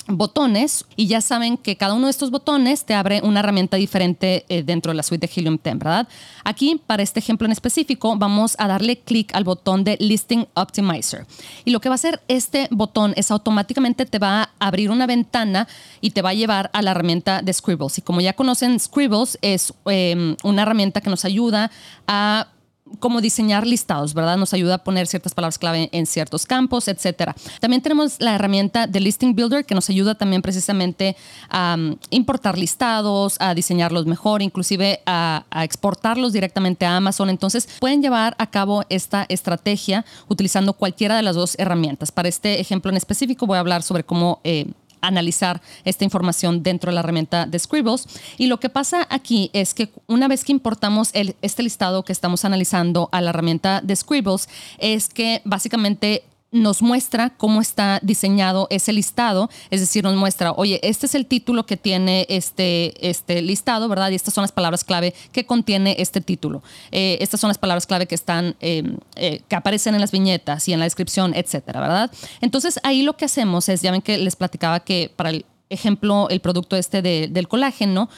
botones 0.08 0.84
y 0.96 1.06
ya 1.06 1.20
saben 1.20 1.56
que 1.56 1.76
cada 1.76 1.94
uno 1.94 2.06
de 2.06 2.10
estos 2.10 2.30
botones 2.30 2.84
te 2.84 2.94
abre 2.94 3.20
una 3.22 3.40
herramienta 3.40 3.76
diferente 3.76 4.44
eh, 4.48 4.62
dentro 4.62 4.90
de 4.90 4.96
la 4.96 5.02
suite 5.02 5.26
de 5.26 5.32
Helium 5.34 5.58
10, 5.62 5.78
¿verdad? 5.78 6.08
Aquí, 6.44 6.80
para 6.86 7.02
este 7.02 7.20
ejemplo 7.20 7.46
en 7.46 7.52
específico, 7.52 8.16
vamos 8.16 8.56
a 8.58 8.68
darle 8.68 8.98
clic 8.98 9.34
al 9.34 9.44
botón 9.44 9.84
de 9.84 9.96
Listing 10.00 10.46
Optimizer. 10.54 11.26
Y 11.64 11.70
lo 11.70 11.80
que 11.80 11.88
va 11.88 11.94
a 11.94 11.96
hacer 11.96 12.20
este 12.28 12.68
botón 12.70 13.14
es 13.16 13.30
automáticamente 13.30 14.06
te 14.06 14.18
va 14.18 14.42
a 14.42 14.66
abrir 14.66 14.90
una 14.90 15.06
ventana 15.06 15.66
y 16.00 16.10
te 16.10 16.22
va 16.22 16.30
a 16.30 16.34
llevar 16.34 16.70
a 16.72 16.82
la 16.82 16.92
herramienta 16.92 17.42
de 17.42 17.52
Scribbles. 17.52 17.98
Y 17.98 18.02
como 18.02 18.20
ya 18.20 18.32
conocen, 18.32 18.78
Scribbles 18.78 19.38
es 19.42 19.74
em, 19.86 20.36
una 20.44 20.62
herramienta 20.62 21.00
que 21.00 21.10
nos 21.10 21.24
ayuda 21.24 21.70
a 22.06 22.48
cómo 22.98 23.20
diseñar 23.20 23.66
listados, 23.66 24.14
¿verdad? 24.14 24.36
Nos 24.36 24.52
ayuda 24.54 24.76
a 24.76 24.78
poner 24.78 25.06
ciertas 25.06 25.34
palabras 25.34 25.58
clave 25.58 25.88
en 25.92 26.06
ciertos 26.06 26.46
campos, 26.46 26.88
etcétera. 26.88 27.34
También 27.60 27.82
tenemos 27.82 28.16
la 28.20 28.34
herramienta 28.34 28.86
de 28.86 29.00
Listing 29.00 29.34
Builder 29.34 29.64
que 29.64 29.74
nos 29.74 29.88
ayuda 29.90 30.14
también 30.14 30.42
precisamente 30.42 31.16
a 31.48 31.76
um, 31.78 31.96
importar 32.10 32.58
listados, 32.58 33.36
a 33.40 33.54
diseñarlos 33.54 34.06
mejor, 34.06 34.42
inclusive 34.42 35.00
a, 35.06 35.44
exportarlos 35.62 36.32
directamente 36.32 36.86
a 36.86 36.96
Amazon. 36.96 37.30
Entonces, 37.30 37.68
pueden 37.80 38.02
llevar 38.02 38.34
a 38.38 38.50
cabo 38.50 38.84
esta 38.88 39.26
estrategia 39.28 40.04
utilizando 40.28 40.72
cualquiera 40.72 41.16
de 41.16 41.22
las 41.22 41.36
dos 41.36 41.54
herramientas. 41.58 42.12
Para 42.12 42.28
este 42.28 42.60
ejemplo 42.60 42.90
en 42.90 42.96
específico 42.96 43.46
voy 43.46 43.56
a 43.56 43.60
hablar 43.60 43.82
sobre 43.82 44.04
cómo... 44.04 44.40
Eh, 44.44 44.66
analizar 45.06 45.60
esta 45.84 46.04
información 46.04 46.62
dentro 46.62 46.90
de 46.90 46.94
la 46.94 47.00
herramienta 47.00 47.46
de 47.46 47.58
Scribbles. 47.58 48.06
Y 48.38 48.46
lo 48.46 48.60
que 48.60 48.68
pasa 48.68 49.06
aquí 49.10 49.50
es 49.52 49.74
que 49.74 49.90
una 50.06 50.28
vez 50.28 50.44
que 50.44 50.52
importamos 50.52 51.10
el, 51.12 51.36
este 51.42 51.62
listado 51.62 52.04
que 52.04 52.12
estamos 52.12 52.44
analizando 52.44 53.08
a 53.12 53.20
la 53.20 53.30
herramienta 53.30 53.80
de 53.80 53.96
Scribbles, 53.96 54.48
es 54.78 55.08
que 55.08 55.42
básicamente 55.44 56.24
nos 56.62 56.82
muestra 56.82 57.30
cómo 57.30 57.60
está 57.60 58.00
diseñado 58.02 58.66
ese 58.70 58.92
listado, 58.92 59.50
es 59.70 59.80
decir, 59.80 60.04
nos 60.04 60.16
muestra, 60.16 60.52
oye, 60.52 60.80
este 60.82 61.06
es 61.06 61.14
el 61.14 61.26
título 61.26 61.66
que 61.66 61.76
tiene 61.76 62.26
este, 62.28 63.08
este 63.08 63.42
listado, 63.42 63.88
¿verdad? 63.88 64.10
Y 64.10 64.14
estas 64.14 64.34
son 64.34 64.42
las 64.42 64.52
palabras 64.52 64.84
clave 64.84 65.14
que 65.32 65.46
contiene 65.46 65.96
este 65.98 66.20
título. 66.20 66.62
Eh, 66.90 67.18
estas 67.20 67.40
son 67.40 67.48
las 67.48 67.58
palabras 67.58 67.86
clave 67.86 68.06
que 68.06 68.14
están, 68.14 68.56
em, 68.60 68.96
eh, 69.16 69.42
que 69.48 69.56
aparecen 69.56 69.94
en 69.94 70.00
las 70.00 70.12
viñetas 70.12 70.68
y 70.68 70.72
en 70.72 70.78
la 70.78 70.84
descripción, 70.84 71.34
etcétera, 71.34 71.80
¿verdad? 71.80 72.10
Entonces 72.40 72.80
ahí 72.82 73.02
lo 73.02 73.16
que 73.16 73.24
hacemos 73.24 73.68
es, 73.68 73.82
ya 73.82 73.90
ven 73.90 74.02
que 74.02 74.18
les 74.18 74.36
platicaba 74.36 74.80
que 74.80 75.10
para 75.14 75.30
el 75.30 75.44
ejemplo, 75.70 76.28
el 76.30 76.40
producto 76.40 76.76
este 76.76 77.02
del 77.02 77.48
colágeno, 77.48 78.08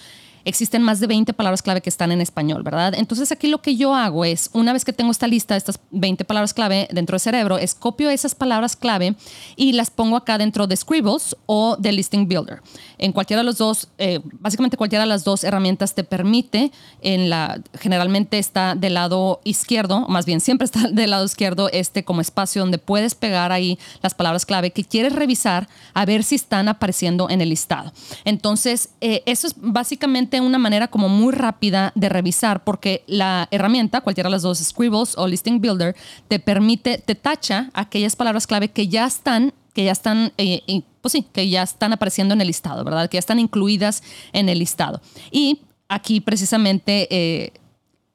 existen 0.48 0.82
más 0.82 0.98
de 0.98 1.06
20 1.06 1.32
palabras 1.34 1.62
clave 1.62 1.82
que 1.82 1.90
están 1.90 2.10
en 2.10 2.20
español, 2.20 2.62
¿verdad? 2.62 2.94
Entonces 2.96 3.30
aquí 3.32 3.48
lo 3.48 3.60
que 3.60 3.76
yo 3.76 3.94
hago 3.94 4.24
es, 4.24 4.48
una 4.54 4.72
vez 4.72 4.84
que 4.84 4.92
tengo 4.92 5.10
esta 5.10 5.26
lista 5.26 5.56
estas 5.56 5.78
20 5.90 6.24
palabras 6.24 6.54
clave 6.54 6.88
dentro 6.90 7.14
del 7.14 7.20
cerebro, 7.20 7.58
es 7.58 7.74
copio 7.74 8.08
esas 8.08 8.34
palabras 8.34 8.74
clave 8.74 9.14
y 9.56 9.72
las 9.72 9.90
pongo 9.90 10.16
acá 10.16 10.38
dentro 10.38 10.66
de 10.66 10.76
Scribbles 10.76 11.36
o 11.46 11.76
de 11.78 11.92
Listing 11.92 12.26
Builder. 12.26 12.62
En 12.96 13.12
cualquiera 13.12 13.42
de 13.42 13.44
los 13.44 13.58
dos, 13.58 13.88
eh, 13.98 14.20
básicamente 14.40 14.76
cualquiera 14.76 15.04
de 15.04 15.08
las 15.08 15.24
dos 15.24 15.44
herramientas 15.44 15.94
te 15.94 16.04
permite, 16.04 16.72
en 17.02 17.28
la, 17.28 17.60
generalmente 17.78 18.38
está 18.38 18.74
del 18.74 18.94
lado 18.94 19.40
izquierdo, 19.44 20.06
más 20.08 20.24
bien 20.24 20.40
siempre 20.40 20.64
está 20.66 20.88
del 20.88 21.10
lado 21.10 21.24
izquierdo, 21.24 21.68
este 21.72 22.04
como 22.04 22.20
espacio 22.20 22.62
donde 22.62 22.78
puedes 22.78 23.14
pegar 23.14 23.52
ahí 23.52 23.78
las 24.02 24.14
palabras 24.14 24.46
clave 24.46 24.70
que 24.70 24.84
quieres 24.84 25.12
revisar 25.12 25.68
a 25.94 26.06
ver 26.06 26.24
si 26.24 26.36
están 26.36 26.68
apareciendo 26.68 27.28
en 27.28 27.40
el 27.40 27.50
listado. 27.50 27.92
Entonces, 28.24 28.90
eh, 29.00 29.22
eso 29.26 29.46
es 29.46 29.54
básicamente 29.56 30.37
una 30.40 30.58
manera 30.58 30.88
como 30.88 31.08
muy 31.08 31.32
rápida 31.32 31.92
de 31.94 32.08
revisar 32.08 32.64
porque 32.64 33.04
la 33.06 33.48
herramienta, 33.50 34.00
cualquiera 34.00 34.28
de 34.28 34.32
las 34.32 34.42
dos, 34.42 34.58
Scribbles 34.58 35.16
o 35.16 35.26
Listing 35.26 35.60
Builder, 35.60 35.96
te 36.28 36.38
permite, 36.38 36.98
te 36.98 37.14
tacha 37.14 37.70
aquellas 37.74 38.16
palabras 38.16 38.46
clave 38.46 38.68
que 38.68 38.88
ya 38.88 39.06
están 39.06 39.52
que 39.74 39.84
ya 39.84 39.92
están, 39.92 40.32
eh, 40.38 40.82
pues 41.00 41.12
sí, 41.12 41.24
que 41.32 41.48
ya 41.48 41.62
están 41.62 41.92
apareciendo 41.92 42.34
en 42.34 42.40
el 42.40 42.48
listado, 42.48 42.82
¿verdad? 42.82 43.08
Que 43.08 43.14
ya 43.14 43.20
están 43.20 43.38
incluidas 43.38 44.02
en 44.32 44.48
el 44.48 44.58
listado. 44.58 45.00
Y 45.30 45.60
aquí 45.88 46.20
precisamente 46.20 47.06
eh, 47.14 47.52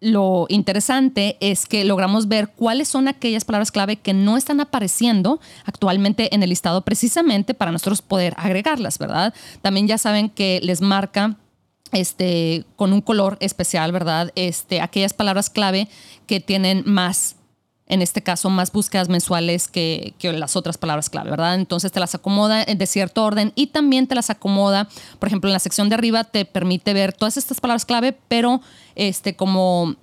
lo 0.04 0.46
interesante 0.50 1.38
es 1.40 1.66
que 1.66 1.86
logramos 1.86 2.28
ver 2.28 2.50
cuáles 2.50 2.90
son 2.90 3.08
aquellas 3.08 3.46
palabras 3.46 3.72
clave 3.72 3.96
que 3.96 4.14
no 4.14 4.36
están 4.36 4.60
apareciendo 4.60 5.40
actualmente 5.64 6.36
en 6.36 6.44
el 6.44 6.50
listado 6.50 6.82
precisamente 6.84 7.54
para 7.54 7.72
nosotros 7.72 8.02
poder 8.02 8.34
agregarlas, 8.36 9.00
¿verdad? 9.00 9.34
También 9.62 9.88
ya 9.88 9.98
saben 9.98 10.30
que 10.30 10.60
les 10.62 10.82
marca 10.82 11.38
este, 11.94 12.66
con 12.76 12.94
un 12.94 13.02
color 13.02 13.38
especial, 13.40 13.92
¿verdad? 13.92 14.32
Este, 14.36 14.82
aquellas 14.82 15.14
palabras 15.14 15.50
clave 15.50 15.88
que 16.28 16.40
tienen 16.40 16.84
más, 16.86 17.36
en 17.88 18.02
este 18.02 18.22
caso, 18.22 18.50
más 18.50 18.72
búsquedas 18.72 19.10
mensuales 19.10 19.68
que, 19.68 20.14
que, 20.18 20.34
las 20.34 20.56
otras 20.56 20.78
palabras 20.78 21.10
clave, 21.10 21.30
¿verdad? 21.30 21.56
Entonces 21.56 21.92
te 21.92 22.00
las 22.00 22.16
acomoda 22.16 22.66
de 22.66 22.88
cierto 22.88 23.24
orden 23.24 23.54
y 23.56 23.68
también 23.68 24.08
te 24.08 24.16
las 24.16 24.30
acomoda, 24.30 24.90
por 25.20 25.28
ejemplo, 25.28 25.50
en 25.50 25.54
la 25.54 25.60
sección 25.60 25.90
de 25.90 25.96
arriba 25.96 26.24
te 26.24 26.46
permite 26.46 26.94
ver 26.94 27.14
todas 27.14 27.38
estas 27.38 27.62
palabras 27.62 27.86
clave, 27.86 28.18
pero 28.28 28.62
este, 28.96 29.36
como 29.36 29.96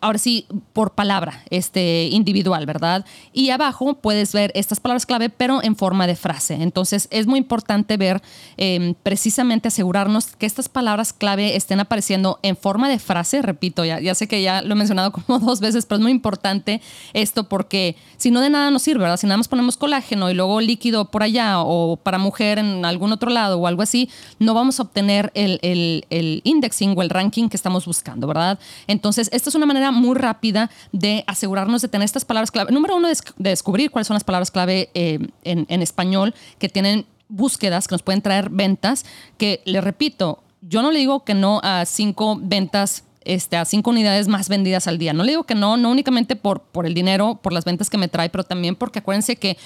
ahora 0.00 0.18
sí, 0.18 0.46
por 0.72 0.92
palabra 0.92 1.42
este, 1.50 2.08
individual, 2.12 2.66
¿verdad? 2.66 3.04
Y 3.32 3.50
abajo 3.50 3.94
puedes 3.94 4.32
ver 4.32 4.52
estas 4.54 4.80
palabras 4.80 5.06
clave, 5.06 5.30
pero 5.30 5.62
en 5.62 5.76
forma 5.76 6.06
de 6.06 6.16
frase. 6.16 6.54
Entonces 6.54 7.08
es 7.10 7.26
muy 7.26 7.38
importante 7.38 7.96
ver, 7.96 8.22
em, 8.56 8.94
precisamente 9.02 9.68
asegurarnos 9.68 10.36
que 10.36 10.46
estas 10.46 10.68
palabras 10.68 11.12
clave 11.12 11.56
estén 11.56 11.80
apareciendo 11.80 12.38
en 12.42 12.56
forma 12.56 12.88
de 12.88 12.98
frase. 12.98 13.42
Repito, 13.42 13.84
ya, 13.84 14.00
ya 14.00 14.14
sé 14.14 14.28
que 14.28 14.42
ya 14.42 14.62
lo 14.62 14.74
he 14.74 14.76
mencionado 14.76 15.12
como 15.12 15.38
dos 15.40 15.60
veces, 15.60 15.86
pero 15.86 15.96
es 15.96 16.02
muy 16.02 16.12
importante 16.12 16.80
esto 17.12 17.48
porque 17.48 17.96
si 18.16 18.30
no 18.30 18.40
de 18.40 18.50
nada 18.50 18.70
nos 18.70 18.82
sirve, 18.82 19.02
¿verdad? 19.02 19.16
Si 19.16 19.26
nada 19.26 19.38
más 19.38 19.48
ponemos 19.48 19.76
colágeno 19.76 20.30
y 20.30 20.34
luego 20.34 20.60
líquido 20.60 21.10
por 21.10 21.22
allá 21.22 21.60
o 21.60 21.96
para 21.96 22.18
mujer 22.18 22.58
en 22.58 22.84
algún 22.84 23.12
otro 23.12 23.30
lado 23.30 23.58
o 23.58 23.66
algo 23.66 23.82
así, 23.82 24.10
no 24.38 24.54
vamos 24.54 24.78
a 24.78 24.82
obtener 24.82 25.32
el, 25.34 25.58
el, 25.62 26.06
el 26.10 26.42
indexing 26.44 26.94
o 26.96 27.02
el 27.02 27.10
ranking 27.10 27.48
que 27.48 27.56
estamos 27.56 27.86
buscando, 27.86 28.26
¿verdad? 28.26 28.58
Entonces, 28.86 29.28
esta 29.32 29.48
es 29.48 29.54
una 29.54 29.66
manera 29.66 29.85
muy 29.90 30.16
rápida 30.16 30.70
de 30.92 31.24
asegurarnos 31.26 31.82
de 31.82 31.88
tener 31.88 32.04
estas 32.04 32.24
palabras 32.24 32.50
clave. 32.50 32.72
Número 32.72 32.96
uno, 32.96 33.08
de 33.08 33.50
descubrir 33.50 33.90
cuáles 33.90 34.06
son 34.06 34.14
las 34.14 34.24
palabras 34.24 34.50
clave 34.50 34.90
eh, 34.94 35.18
en, 35.44 35.82
español 35.82 36.34
que 36.58 36.68
tienen 36.68 37.06
búsquedas 37.28 37.88
que 37.88 37.94
nos 37.94 38.02
pueden 38.02 38.22
traer 38.22 38.50
ventas, 38.50 39.04
que 39.38 39.60
le 39.64 39.80
repito, 39.80 40.42
yo 40.60 40.82
no 40.82 40.90
le 40.90 40.98
digo 41.00 41.24
que 41.24 41.34
no 41.34 41.60
a 41.62 41.84
cinco 41.84 42.38
ventas 42.40 43.04
este, 43.22 43.56
a 43.56 43.64
cinco 43.64 43.90
unidades 43.90 44.28
más 44.28 44.48
vendidas 44.48 44.86
al 44.86 44.98
día. 44.98 45.12
No 45.12 45.24
le 45.24 45.32
digo 45.32 45.44
que 45.44 45.54
no, 45.54 45.76
no 45.76 45.90
únicamente 45.90 46.36
por, 46.36 46.62
por 46.62 46.86
el 46.86 46.94
dinero, 46.94 47.40
por 47.42 47.52
las 47.52 47.64
ventas 47.64 47.90
que 47.90 47.98
me 47.98 48.08
trae, 48.08 48.30
pero 48.30 48.44
también 48.44 48.76
porque 48.76 49.00
acuérdense 49.00 49.36
que 49.36 49.56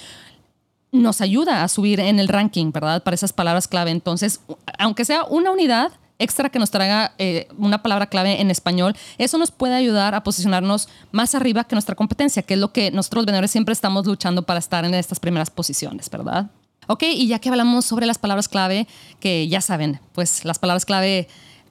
nos 0.92 1.20
ayuda 1.20 1.62
a 1.62 1.68
subir 1.68 2.00
en 2.00 2.18
el 2.18 2.28
ranking, 2.28 2.72
¿verdad? 2.72 3.02
Para 3.02 3.14
esas 3.14 3.32
palabras 3.32 3.68
clave. 3.68 3.90
Entonces, 3.90 4.40
aunque 4.78 5.04
sea 5.04 5.24
una 5.24 5.50
unidad, 5.50 5.92
extra 6.20 6.50
que 6.50 6.58
nos 6.58 6.70
traiga 6.70 7.12
eh, 7.18 7.48
una 7.58 7.82
palabra 7.82 8.06
clave 8.06 8.40
en 8.40 8.50
español, 8.50 8.96
eso 9.18 9.38
nos 9.38 9.50
puede 9.50 9.74
ayudar 9.74 10.14
a 10.14 10.22
posicionarnos 10.22 10.88
más 11.10 11.34
arriba 11.34 11.64
que 11.64 11.74
nuestra 11.74 11.96
competencia, 11.96 12.42
que 12.42 12.54
es 12.54 12.60
lo 12.60 12.72
que 12.72 12.92
nosotros 12.92 13.26
vendedores 13.26 13.50
siempre 13.50 13.72
estamos 13.72 14.06
luchando 14.06 14.42
para 14.42 14.60
estar 14.60 14.84
en 14.84 14.94
estas 14.94 15.18
primeras 15.18 15.50
posiciones, 15.50 16.08
¿verdad? 16.10 16.50
Ok, 16.86 17.02
y 17.02 17.26
ya 17.26 17.38
que 17.38 17.48
hablamos 17.48 17.84
sobre 17.84 18.06
las 18.06 18.18
palabras 18.18 18.48
clave, 18.48 18.86
que 19.18 19.48
ya 19.48 19.60
saben, 19.60 20.00
pues 20.12 20.44
las 20.44 20.58
palabras 20.58 20.84
clave 20.84 21.28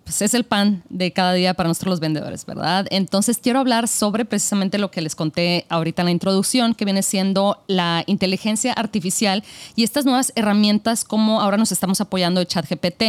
pues 0.10 0.24
es 0.24 0.34
el 0.34 0.44
pan 0.44 0.82
de 0.90 1.14
cada 1.14 1.34
día 1.34 1.54
para 1.54 1.70
nosotros 1.70 1.92
los 1.92 2.00
vendedores, 2.00 2.44
¿verdad? 2.44 2.88
Entonces 2.90 3.38
quiero 3.38 3.60
hablar 3.60 3.88
sobre 3.88 4.26
precisamente 4.26 4.80
lo 4.80 4.90
que 4.90 5.02
les 5.02 5.16
conté 5.16 5.68
ahorita 5.70 6.02
en 6.02 6.08
la 6.08 6.12
introducción, 6.12 6.74
que 6.74 6.84
viene 6.84 7.04
siendo 7.04 7.64
la 7.68 8.04
inteligencia 8.08 8.74
artificial 8.74 9.44
y 9.76 9.84
estas 9.84 10.06
nuevas 10.06 10.34
herramientas 10.36 11.04
como 11.04 11.42
ahora 11.42 11.58
nos 11.58 11.72
estamos 11.72 12.02
apoyando 12.02 12.40
de 12.40 12.48
ChatGPT 12.48 13.04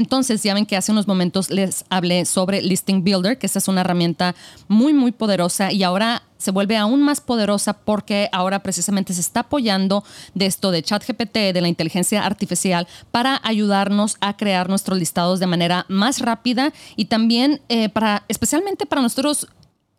entonces, 0.00 0.42
ya 0.42 0.54
ven 0.54 0.64
que 0.64 0.78
hace 0.78 0.92
unos 0.92 1.06
momentos 1.06 1.50
les 1.50 1.84
hablé 1.90 2.24
sobre 2.24 2.62
Listing 2.62 3.04
Builder, 3.04 3.36
que 3.36 3.44
esta 3.44 3.58
es 3.58 3.68
una 3.68 3.82
herramienta 3.82 4.34
muy, 4.66 4.94
muy 4.94 5.12
poderosa 5.12 5.72
y 5.72 5.82
ahora 5.82 6.22
se 6.38 6.52
vuelve 6.52 6.78
aún 6.78 7.02
más 7.02 7.20
poderosa 7.20 7.74
porque 7.74 8.30
ahora 8.32 8.62
precisamente 8.62 9.12
se 9.12 9.20
está 9.20 9.40
apoyando 9.40 10.02
de 10.32 10.46
esto 10.46 10.70
de 10.70 10.82
ChatGPT, 10.82 11.52
de 11.52 11.60
la 11.60 11.68
inteligencia 11.68 12.24
artificial, 12.24 12.88
para 13.10 13.42
ayudarnos 13.44 14.16
a 14.22 14.38
crear 14.38 14.70
nuestros 14.70 14.98
listados 14.98 15.38
de 15.38 15.46
manera 15.46 15.84
más 15.88 16.20
rápida 16.20 16.72
y 16.96 17.04
también 17.04 17.60
eh, 17.68 17.90
para, 17.90 18.24
especialmente 18.28 18.86
para 18.86 19.02
nosotros 19.02 19.48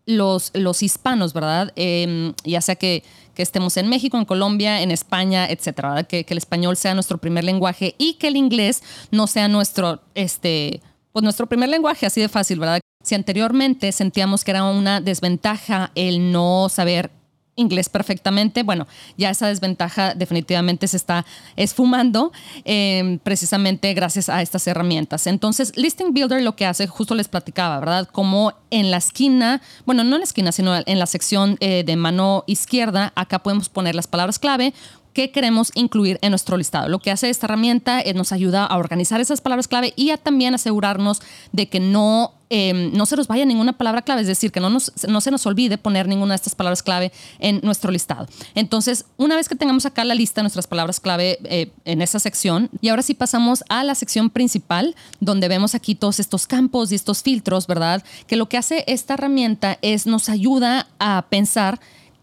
los, 0.08 0.50
los 0.56 0.82
hispanos, 0.82 1.34
¿verdad? 1.34 1.72
Em, 1.76 2.34
ya 2.44 2.62
sea 2.62 2.76
que, 3.36 3.42
estemos 3.42 3.78
en 3.78 3.88
México, 3.90 4.18
en 4.18 4.26
Colombia, 4.26 4.82
en 4.82 4.92
España, 4.92 5.48
etcétera, 5.50 6.04
que, 6.04 6.24
que, 6.24 6.34
el 6.34 6.38
español 6.38 6.78
sea 6.78 6.94
nuestro 6.94 7.18
primer 7.18 7.44
lenguaje 7.44 7.96
y 7.98 8.16
que 8.16 8.28
el 8.28 8.36
inglés 8.36 8.84
no 9.12 9.28
sea 9.28 9.48
nuestro, 9.48 10.02
este, 10.16 10.82
pues 11.12 11.24
nuestro 11.24 11.48
primer 11.48 11.70
lenguaje, 11.70 12.06
así 12.06 12.22
de 12.22 12.30
fácil, 12.30 12.60
¿verdad? 12.60 12.80
Si 13.04 13.16
anteriormente 13.16 13.92
sentíamos 13.92 14.44
que 14.44 14.52
era 14.52 14.64
una 14.64 15.02
desventaja 15.02 15.92
el 15.96 16.32
no 16.32 16.70
saber 16.70 17.12
inglés 17.62 17.90
perfectamente, 17.90 18.64
bueno, 18.64 18.88
ya 19.18 19.30
esa 19.30 19.48
desventaja 19.48 20.14
definitivamente 20.14 20.88
se 20.88 20.98
está 20.98 21.26
esfumando 21.56 22.32
em, 22.66 23.20
precisamente 23.20 23.94
gracias 23.94 24.30
a 24.30 24.42
estas 24.42 24.68
herramientas. 24.68 25.28
Entonces, 25.28 25.72
Listing 25.76 26.14
Builder 26.14 26.42
lo 26.42 26.56
que 26.56 26.66
hace, 26.66 26.88
justo 26.88 27.16
les 27.16 27.28
platicaba, 27.28 27.80
¿verdad? 27.80 28.08
Como 28.12 28.54
en 28.70 28.92
la 28.92 28.98
esquina, 28.98 29.62
bueno, 29.86 30.04
no 30.04 30.16
en 30.16 30.22
la 30.22 30.26
esquina, 30.26 30.52
sino 30.52 30.76
en 30.86 31.00
la 31.00 31.06
sección 31.06 31.58
eh, 31.60 31.84
de 31.86 31.96
mano 31.96 32.44
izquierda, 32.48 33.14
acá 33.16 33.40
podemos 33.40 33.70
poner 33.70 33.96
las 33.96 34.08
palabras 34.08 34.40
clave, 34.40 34.74
que 35.14 35.32
queremos 35.32 35.72
incluir 35.76 36.20
en 36.22 36.32
nuestro 36.32 36.58
listado. 36.58 36.88
Lo 36.90 37.00
que 37.00 37.12
hace 37.12 37.30
esta 37.30 37.46
herramienta 37.48 38.00
es 38.00 38.16
nos 38.16 38.32
ayuda 38.32 38.66
a 38.66 38.78
organizar 38.78 39.20
esas 39.20 39.42
palabras 39.42 39.68
clave 39.68 39.94
y 39.96 40.12
a 40.12 40.18
también 40.18 40.54
asegurarnos 40.54 41.22
de 41.52 41.68
que 41.70 41.80
no, 41.80 42.34
em, 42.52 42.92
no 42.94 43.06
se 43.06 43.16
nos 43.16 43.28
vaya 43.28 43.46
ninguna 43.46 43.74
palabra 43.74 44.02
clave, 44.02 44.22
es 44.22 44.28
decir, 44.28 44.52
que 44.52 44.60
no, 44.60 44.70
nos, 44.70 44.92
no 45.08 45.22
se 45.22 45.32
nos 45.32 45.46
olvide 45.46 45.78
poner 45.78 46.08
ninguna 46.08 46.34
de 46.34 46.36
estas 46.36 46.54
palabras 46.54 46.84
clave 46.84 47.14
en 47.40 47.62
nuestro 47.64 47.92
listado. 47.92 48.28
Entonces, 48.54 49.06
una 49.16 49.38
vez 49.38 49.48
que 49.48 49.56
tengamos 49.56 49.86
acá 49.86 50.04
la 50.04 50.14
lista 50.14 50.42
de 50.42 50.44
nuestras 50.44 50.68
palabras 50.68 51.00
clave 51.00 51.40
eh, 51.46 51.72
en 51.86 52.02
esa 52.02 52.20
sección, 52.20 52.70
y 52.82 52.90
ahora 52.90 53.02
sí 53.02 53.14
pasamos 53.14 53.64
a 53.70 53.84
la 53.84 53.96
sección 53.96 54.30
principal, 54.30 54.96
donde 55.22 55.48
vemos 55.48 55.76
aquí 55.76 55.96
todos 55.96 56.20
estos 56.20 56.46
campos 56.46 56.92
y 56.92 56.96
estos 56.96 57.24
filtros, 57.24 57.68
¿verdad? 57.68 58.04
Que 58.28 58.36
lo 58.36 58.50
que 58.50 58.58
hace 58.58 58.84
esta 58.88 59.14
herramienta 59.14 59.78
es 59.82 60.06
nos 60.06 60.28
ayuda 60.28 60.88
a 61.00 61.26
pensar 61.30 61.80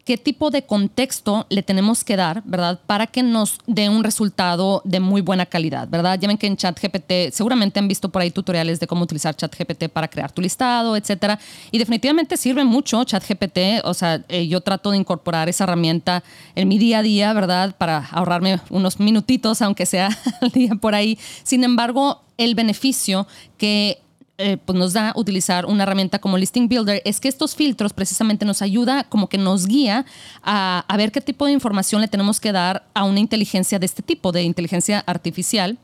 qué 0.09 0.17
tipo 0.17 0.51
de 0.51 0.63
contexto 0.63 1.45
le 1.51 1.63
tenemos 1.63 2.03
que 2.03 2.17
dar, 2.17 2.43
¿verdad? 2.47 2.81
Para 2.87 3.07
que 3.07 3.23
nos 3.23 3.59
dé 3.67 3.91
un 3.91 4.03
resultado 4.03 4.81
de 4.87 5.01
muy 5.01 5.21
buena 5.21 5.45
calidad, 5.45 5.87
¿verdad? 5.87 6.19
Ya 6.19 6.27
ven 6.27 6.39
que 6.39 6.47
en 6.47 6.57
ChatGPT 6.57 7.31
seguramente 7.31 7.79
han 7.79 7.89
visto 7.89 8.09
por 8.09 8.23
ahí 8.23 8.31
tutoriales 8.31 8.81
de 8.81 8.87
cómo 8.87 9.03
utilizar 9.03 9.37
ChatGPT 9.37 9.91
para 9.91 10.09
crear 10.09 10.33
tu 10.33 10.41
listado, 10.41 10.97
etcétera. 10.97 11.39
Y 11.71 11.77
definitivamente 11.77 12.39
sirve 12.39 12.65
mucho 12.65 13.05
ChatGPT. 13.05 13.85
O 13.85 13.93
sea, 13.93 14.25
eh, 14.31 14.49
yo 14.49 14.63
trato 14.63 14.93
de 14.93 14.97
incorporar 14.97 15.51
esa 15.51 15.65
herramienta 15.65 16.25
en 16.55 16.69
mi 16.69 16.79
día 16.79 17.01
a 17.01 17.03
día, 17.03 17.35
¿verdad? 17.35 17.77
Para 17.77 17.99
ahorrarme 18.11 18.61
unos 18.71 19.01
minutitos, 19.01 19.61
aunque 19.61 19.85
sea 19.85 20.09
al 20.41 20.53
día 20.53 20.75
por 20.81 20.95
ahí. 20.95 21.19
Sin 21.43 21.65
embargo, 21.65 22.23
el 22.39 22.55
beneficio 22.55 23.27
que 23.59 24.01
eh, 24.41 24.57
pues 24.57 24.79
nos 24.79 24.93
da 24.93 25.13
utilizar 25.17 25.67
una 25.67 25.83
herramienta 25.83 26.21
como 26.21 26.39
Listing 26.39 26.69
Builder 26.69 27.03
es 27.05 27.19
que 27.19 27.27
estos 27.27 27.57
filtros 27.57 27.93
precisamente 27.93 28.45
nos 28.45 28.63
ayuda, 28.63 29.03
como 29.03 29.29
que 29.29 29.37
nos 29.37 29.67
guía 29.67 30.07
a, 30.45 30.85
a 30.87 30.97
ver 30.97 31.11
qué 31.11 31.21
tipo 31.21 31.45
de 31.45 31.51
información 31.51 32.01
le 32.01 32.07
tenemos 32.07 32.39
que 32.39 32.53
dar 32.53 32.87
a 32.95 33.03
una 33.03 33.19
inteligencia 33.19 33.81
de 33.81 33.87
este 33.87 34.01
tipo, 34.01 34.31
de 34.31 34.45
inteligencia 34.45 35.03
artificial, 35.09 35.77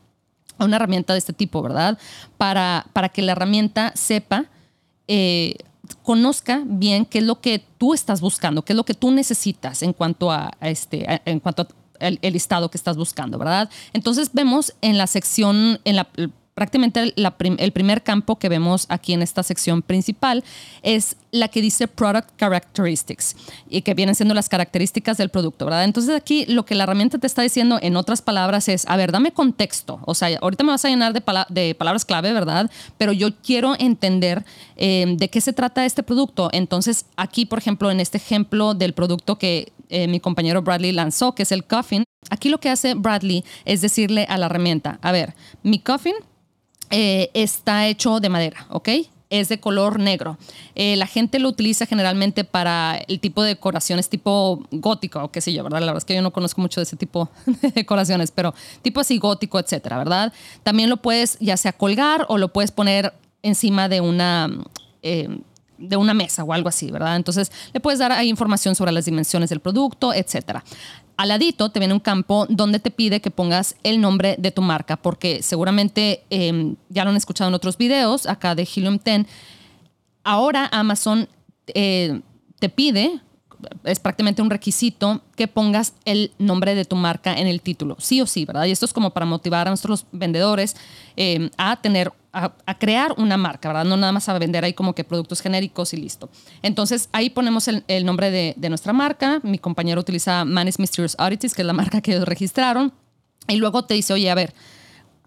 a 0.57 0.63
una 0.63 0.77
herramienta 0.77 1.11
de 1.11 1.19
este 1.19 1.33
tipo, 1.33 1.61
¿verdad? 1.61 1.97
Para, 2.37 2.85
para 2.93 3.09
que 3.09 3.21
la 3.21 3.33
herramienta 3.33 3.91
sepa, 3.93 4.45
eh, 5.09 5.57
conozca 6.01 6.63
bien 6.65 7.05
qué 7.05 7.17
es 7.17 7.25
lo 7.25 7.41
que 7.41 7.59
tú 7.77 7.93
estás 7.93 8.21
buscando, 8.21 8.63
qué 8.63 8.71
es 8.71 8.77
lo 8.77 8.85
que 8.85 8.93
tú 8.93 9.11
necesitas 9.11 9.83
en 9.83 9.91
cuanto 9.91 10.31
a, 10.31 10.51
este, 10.61 11.05
en 11.25 11.41
cuanto 11.41 11.67
el, 11.99 12.19
el, 12.21 12.31
listado 12.31 12.71
que 12.71 12.77
estás 12.77 12.95
buscando, 12.95 13.37
¿verdad? 13.37 13.69
Entonces 13.91 14.29
vemos 14.31 14.73
en 14.81 14.97
la 14.97 15.07
sección, 15.07 15.81
en 15.83 15.97
la 15.97 16.07
prácticamente 16.55 17.13
el 17.15 17.71
primer 17.73 18.01
campo 18.01 18.37
que 18.37 18.47
vemos 18.47 18.85
aquí 18.87 19.11
en 19.11 19.21
esta 19.21 19.43
sección 19.43 19.81
principal 19.81 20.41
es 20.83 21.17
la 21.31 21.49
que 21.49 21.61
dice 21.61 21.89
Product 21.89 22.29
Characteristics 22.37 23.35
y 23.69 23.81
que 23.81 23.93
vienen 23.93 24.15
siendo 24.15 24.33
las 24.33 24.47
características 24.47 25.17
del 25.17 25.27
producto, 25.27 25.65
¿verdad? 25.65 25.83
Entonces 25.83 26.15
aquí 26.15 26.45
lo 26.45 26.65
que 26.65 26.75
la 26.75 26.83
herramienta 26.83 27.17
te 27.17 27.27
está 27.27 27.41
diciendo 27.41 27.77
en 27.81 27.97
otras 27.97 28.21
palabras 28.21 28.69
es, 28.69 28.85
a 28.87 28.95
ver, 28.95 29.11
dame 29.11 29.33
contexto, 29.33 29.99
o 30.05 30.15
sea, 30.15 30.29
ahorita 30.41 30.63
me 30.63 30.71
vas 30.71 30.85
a 30.85 30.87
llenar 30.87 31.11
de, 31.11 31.21
de 31.49 31.75
palabras 31.75 32.05
clave, 32.05 32.31
¿verdad? 32.31 32.71
Pero 32.97 33.11
yo 33.11 33.35
quiero 33.35 33.75
entender 33.77 34.45
eh, 34.77 35.13
de 35.17 35.29
qué 35.29 35.41
se 35.41 35.51
trata 35.51 35.85
este 35.85 36.03
producto. 36.03 36.49
Entonces 36.53 37.05
aquí, 37.17 37.45
por 37.45 37.59
ejemplo, 37.59 37.91
en 37.91 37.99
este 37.99 38.17
ejemplo 38.17 38.73
del 38.73 38.93
producto 38.93 39.37
que 39.37 39.73
eh, 39.89 40.07
mi 40.07 40.21
compañero 40.21 40.61
Bradley 40.61 40.93
lanzó, 40.93 41.35
que 41.35 41.43
es 41.43 41.51
el 41.51 41.65
Coffin, 41.65 42.05
aquí 42.29 42.47
lo 42.47 42.61
que 42.61 42.69
hace 42.69 42.93
Bradley 42.93 43.43
es 43.65 43.81
decirle 43.81 44.25
a 44.29 44.37
la 44.37 44.45
herramienta, 44.45 44.99
a 45.01 45.11
ver, 45.11 45.35
mi 45.61 45.79
Coffin 45.79 46.15
eh, 46.97 47.29
está 47.33 47.87
hecho 47.87 48.21
de 48.21 48.29
madera, 48.29 48.67
¿ok? 48.69 48.87
Es 49.29 49.49
de 49.49 49.59
color 49.59 49.99
negro. 49.99 50.37
Eh, 50.75 50.95
la 50.95 51.07
gente 51.07 51.39
lo 51.39 51.49
utiliza 51.49 51.85
generalmente 51.85 52.45
para 52.45 52.95
el 53.09 53.19
tipo 53.19 53.43
de 53.43 53.49
decoraciones 53.49 54.07
tipo 54.07 54.65
gótico, 54.71 55.21
o 55.21 55.29
qué 55.29 55.41
sé 55.41 55.51
yo, 55.51 55.61
¿verdad? 55.61 55.81
La 55.81 55.87
verdad 55.87 55.97
es 55.97 56.05
que 56.05 56.15
yo 56.15 56.21
no 56.21 56.31
conozco 56.31 56.61
mucho 56.61 56.79
de 56.79 56.83
ese 56.83 56.95
tipo 56.95 57.29
de 57.61 57.71
decoraciones, 57.71 58.31
pero 58.31 58.53
tipo 58.81 59.01
así 59.01 59.17
gótico, 59.17 59.59
etcétera, 59.59 59.97
¿verdad? 59.97 60.31
También 60.63 60.89
lo 60.89 60.95
puedes 60.95 61.37
ya 61.41 61.57
sea 61.57 61.73
colgar 61.73 62.25
o 62.29 62.37
lo 62.37 62.53
puedes 62.53 62.71
poner 62.71 63.13
encima 63.43 63.89
de 63.89 63.99
una... 63.99 64.49
Eh, 65.01 65.27
de 65.77 65.97
una 65.97 66.13
mesa 66.13 66.41
o 66.45 66.53
algo 66.53 66.69
así, 66.69 66.89
¿verdad? 66.89 67.17
Entonces 67.17 67.51
le 67.73 67.81
puedes 67.81 67.99
dar 67.99 68.13
ahí 68.13 68.29
información 68.29 68.75
sobre 68.75 68.93
las 68.93 69.03
dimensiones 69.03 69.49
del 69.49 69.59
producto, 69.59 70.13
etcétera. 70.13 70.63
Al 71.17 71.29
ladito 71.29 71.69
te 71.69 71.79
viene 71.79 71.93
un 71.93 71.99
campo 71.99 72.45
donde 72.49 72.79
te 72.79 72.91
pide 72.91 73.21
que 73.21 73.31
pongas 73.31 73.75
el 73.83 74.01
nombre 74.01 74.35
de 74.37 74.51
tu 74.51 74.61
marca, 74.61 74.97
porque 74.97 75.41
seguramente 75.41 76.23
em, 76.29 76.75
ya 76.89 77.03
lo 77.03 77.11
han 77.11 77.15
escuchado 77.15 77.47
en 77.47 77.53
otros 77.53 77.77
videos 77.77 78.25
acá 78.25 78.53
de 78.53 78.63
Helium 78.63 78.99
10. 79.03 79.25
Ahora 80.23 80.67
Amazon 80.71 81.29
eh, 81.67 82.21
te 82.59 82.69
pide, 82.69 83.21
es 83.83 83.99
prácticamente 83.99 84.41
un 84.41 84.49
requisito, 84.49 85.21
que 85.35 85.47
pongas 85.47 85.93
el 86.05 86.31
nombre 86.37 86.75
de 86.75 86.85
tu 86.85 86.95
marca 86.95 87.33
en 87.33 87.47
el 87.47 87.61
título, 87.61 87.95
sí 87.99 88.21
o 88.21 88.27
sí, 88.27 88.45
¿verdad? 88.45 88.65
Y 88.65 88.71
esto 88.71 88.85
es 88.85 88.93
como 88.93 89.11
para 89.11 89.25
motivar 89.25 89.67
a 89.67 89.71
nuestros 89.71 90.05
vendedores 90.11 90.75
em, 91.15 91.49
a 91.57 91.75
tener 91.81 92.11
a, 92.35 92.77
crear 92.77 93.13
una 93.17 93.37
marca, 93.37 93.69
¿verdad? 93.69 93.85
No 93.85 93.95
nada 93.95 94.11
más 94.11 94.27
a 94.27 94.37
vender 94.37 94.65
ahí 94.65 94.73
como 94.73 94.93
que 94.93 95.05
productos 95.05 95.39
genéricos 95.41 95.93
y 95.93 95.97
listo. 95.97 96.29
Entonces 96.61 97.07
ahí 97.13 97.29
ponemos 97.29 97.69
el, 97.69 98.05
nombre 98.05 98.29
de, 98.29 98.69
nuestra 98.69 98.91
marca. 98.91 99.39
Mi 99.43 99.57
compañero 99.57 100.01
utiliza 100.01 100.43
Manis 100.43 100.77
Mysterious 100.77 101.15
Oddities, 101.17 101.53
que 101.53 101.61
es 101.61 101.65
la 101.65 101.73
marca 101.73 102.01
que 102.01 102.11
ellos 102.11 102.27
registraron. 102.27 102.91
Y 103.47 103.55
luego 103.55 103.85
te 103.85 103.93
dice, 103.93 104.11
oye, 104.11 104.29
a 104.29 104.35
ver, 104.35 104.53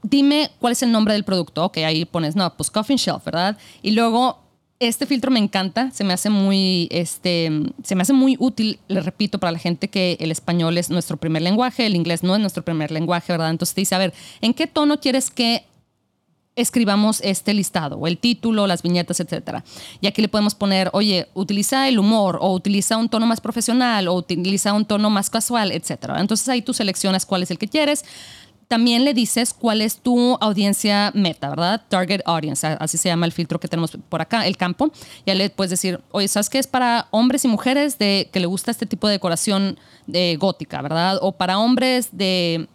dime 0.02 0.50
cuál 0.58 0.72
es 0.72 0.82
el 0.82 0.92
nombre 0.92 1.14
del 1.14 1.24
producto. 1.24 1.64
Ok, 1.64 1.78
ahí 1.78 2.04
pones, 2.04 2.36
no, 2.36 2.54
pues 2.56 2.70
Coffin 2.70 2.98
Shelf, 2.98 3.24
¿verdad? 3.24 3.56
Y 3.80 3.92
luego 3.92 4.47
este 4.80 5.06
filtro 5.06 5.30
me 5.30 5.40
encanta, 5.40 5.90
se 5.90 6.04
me 6.04 6.12
hace 6.12 6.30
muy, 6.30 6.88
este, 6.90 7.50
se 7.82 7.94
me 7.96 8.02
hace 8.02 8.12
muy 8.12 8.36
útil, 8.38 8.78
le 8.88 9.00
repito, 9.00 9.38
para 9.38 9.52
la 9.52 9.58
gente 9.58 9.88
que 9.88 10.16
el 10.20 10.30
español 10.30 10.78
es 10.78 10.88
nuestro 10.90 11.16
primer 11.16 11.42
lenguaje, 11.42 11.86
el 11.86 11.96
inglés 11.96 12.22
no 12.22 12.34
es 12.34 12.40
nuestro 12.40 12.64
primer 12.64 12.90
lenguaje, 12.90 13.32
¿verdad? 13.32 13.50
Entonces 13.50 13.74
te 13.74 13.80
dice, 13.80 13.94
a 13.94 13.98
ver, 13.98 14.14
¿en 14.40 14.54
qué 14.54 14.66
tono 14.66 15.00
quieres 15.00 15.30
que 15.30 15.64
escribamos 16.58 17.20
este 17.22 17.54
listado, 17.54 17.96
o 17.96 18.06
el 18.08 18.18
título, 18.18 18.66
las 18.66 18.82
viñetas, 18.82 19.20
etcétera. 19.20 19.62
Y 20.00 20.08
aquí 20.08 20.20
le 20.20 20.28
podemos 20.28 20.56
poner, 20.56 20.90
oye, 20.92 21.28
utiliza 21.34 21.88
el 21.88 22.00
humor, 22.00 22.38
o 22.40 22.52
utiliza 22.52 22.96
un 22.96 23.08
tono 23.08 23.26
más 23.26 23.40
profesional, 23.40 24.08
o 24.08 24.14
utiliza 24.14 24.72
un 24.72 24.84
tono 24.84 25.08
más 25.08 25.30
casual, 25.30 25.70
etcétera. 25.70 26.20
Entonces 26.20 26.48
ahí 26.48 26.60
tú 26.60 26.74
seleccionas 26.74 27.26
cuál 27.26 27.44
es 27.44 27.52
el 27.52 27.58
que 27.58 27.68
quieres. 27.68 28.04
También 28.68 29.06
le 29.06 29.14
dices 29.14 29.54
cuál 29.54 29.80
es 29.80 29.96
tu 29.96 30.36
audiencia 30.42 31.10
meta, 31.14 31.48
¿verdad? 31.48 31.82
Target 31.88 32.20
audience, 32.26 32.66
así 32.66 32.98
se 32.98 33.08
llama 33.08 33.24
el 33.24 33.32
filtro 33.32 33.58
que 33.58 33.66
tenemos 33.66 33.96
por 34.10 34.20
acá, 34.20 34.46
el 34.46 34.58
campo. 34.58 34.92
Ya 35.24 35.34
le 35.34 35.48
puedes 35.48 35.70
decir, 35.70 36.00
oye, 36.10 36.28
¿sabes 36.28 36.50
qué 36.50 36.58
es 36.58 36.66
para 36.66 37.08
hombres 37.10 37.46
y 37.46 37.48
mujeres 37.48 37.98
de 37.98 38.28
que 38.30 38.40
le 38.40 38.46
gusta 38.46 38.70
este 38.70 38.84
tipo 38.84 39.08
de 39.08 39.12
decoración 39.12 39.78
de 40.06 40.36
gótica, 40.36 40.82
¿verdad? 40.82 41.18
O 41.22 41.32
para 41.32 41.58
hombres 41.58 42.10
de 42.12 42.68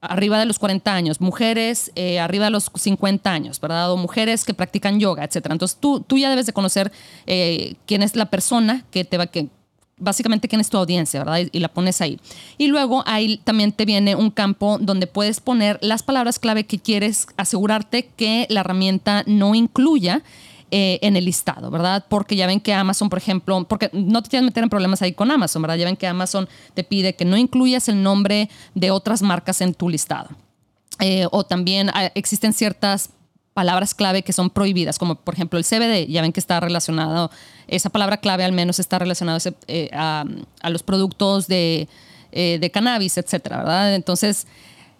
arriba 0.00 0.38
de 0.38 0.44
los 0.44 0.58
40 0.58 0.94
años, 0.94 1.20
mujeres 1.20 1.90
eh, 1.94 2.20
arriba 2.20 2.44
de 2.44 2.50
los 2.50 2.70
50 2.74 3.30
años, 3.30 3.60
¿verdad? 3.60 3.90
O 3.90 3.96
mujeres 3.96 4.44
que 4.44 4.54
practican 4.54 5.00
yoga, 5.00 5.24
etcétera. 5.24 5.54
Entonces 5.54 5.78
tú, 5.80 6.00
tú 6.00 6.18
ya 6.18 6.30
debes 6.30 6.46
de 6.46 6.52
conocer 6.52 6.92
eh, 7.26 7.74
quién 7.86 8.02
es 8.02 8.14
la 8.14 8.26
persona 8.26 8.84
que 8.90 9.04
te 9.04 9.18
va, 9.18 9.26
que 9.26 9.48
básicamente 9.98 10.48
quién 10.48 10.60
es 10.60 10.70
tu 10.70 10.76
audiencia, 10.78 11.20
¿verdad? 11.20 11.48
Y, 11.50 11.58
la 11.58 11.68
pones 11.68 12.00
ahí. 12.00 12.18
Y 12.56 12.68
luego 12.68 13.02
ahí 13.06 13.38
también 13.44 13.72
te 13.72 13.84
viene 13.84 14.14
un 14.14 14.30
campo 14.30 14.78
donde 14.80 15.06
puedes 15.06 15.40
poner 15.40 15.78
las 15.82 16.02
palabras 16.02 16.38
clave 16.38 16.64
que 16.64 16.78
quieres 16.78 17.26
asegurarte 17.36 18.06
que 18.16 18.46
la 18.48 18.60
herramienta 18.60 19.24
no 19.26 19.54
incluya 19.54 20.22
eh, 20.70 20.98
en 21.02 21.16
el 21.16 21.24
listado, 21.24 21.70
¿verdad? 21.70 22.04
Porque 22.08 22.36
ya 22.36 22.46
ven 22.46 22.60
que 22.60 22.74
Amazon, 22.74 23.08
por 23.08 23.18
ejemplo, 23.18 23.64
porque 23.64 23.90
no 23.92 24.22
te 24.22 24.28
tienes 24.28 24.44
que 24.44 24.50
meter 24.50 24.62
en 24.64 24.70
problemas 24.70 25.00
ahí 25.02 25.12
con 25.12 25.30
Amazon, 25.30 25.62
¿verdad? 25.62 25.76
Ya 25.76 25.86
ven 25.86 25.96
que 25.96 26.06
Amazon 26.06 26.48
te 26.74 26.84
pide 26.84 27.14
que 27.14 27.24
no 27.24 27.36
incluyas 27.36 27.88
el 27.88 28.02
nombre 28.02 28.50
de 28.74 28.90
otras 28.90 29.22
marcas 29.22 29.60
en 29.60 29.72
tu 29.74 29.88
listado. 29.88 30.28
Eh, 31.00 31.26
o 31.30 31.44
también 31.44 31.90
ah, 31.94 32.10
existen 32.14 32.52
ciertas 32.52 33.10
palabras 33.58 33.92
clave 33.92 34.22
que 34.22 34.32
son 34.32 34.50
prohibidas, 34.50 35.00
como 35.00 35.16
por 35.16 35.34
ejemplo 35.34 35.58
el 35.58 35.64
CBD, 35.64 36.06
ya 36.06 36.22
ven 36.22 36.32
que 36.32 36.38
está 36.38 36.60
relacionado, 36.60 37.28
esa 37.66 37.90
palabra 37.90 38.18
clave 38.18 38.44
al 38.44 38.52
menos 38.52 38.78
está 38.78 39.00
relacionada 39.00 39.38
eh, 39.66 39.90
a, 39.92 40.24
los 40.70 40.84
productos 40.84 41.48
de, 41.48 41.88
de 42.30 42.70
cannabis, 42.70 43.18
etcétera, 43.18 43.56
¿verdad? 43.56 43.96
Entonces, 43.96 44.46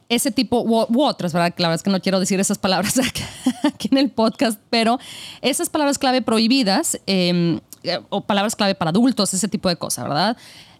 ese 0.08 0.30
tipo 0.30 0.62
u, 0.62 1.02
otras, 1.02 1.32
¿verdad? 1.32 1.54
La 1.58 1.68
verdad 1.68 1.76
es 1.76 1.82
que 1.82 1.90
no 1.90 2.00
quiero 2.00 2.20
decir 2.20 2.40
esas 2.40 2.58
palabras 2.58 2.98
aquí 3.64 3.88
en 3.90 3.98
el 3.98 4.10
podcast, 4.10 4.60
pero 4.70 4.98
esas 5.42 5.68
palabras 5.68 5.98
clave 5.98 6.22
prohibidas 6.22 6.98
em, 7.06 7.60
eh, 7.82 8.00
o 8.08 8.22
palabras 8.22 8.56
clave 8.56 8.74
para 8.74 8.90
adultos, 8.90 9.34
ese 9.34 9.48
tipo 9.48 9.68
de 9.68 9.76
cosas, 9.76 10.04
¿verdad? 10.04 10.36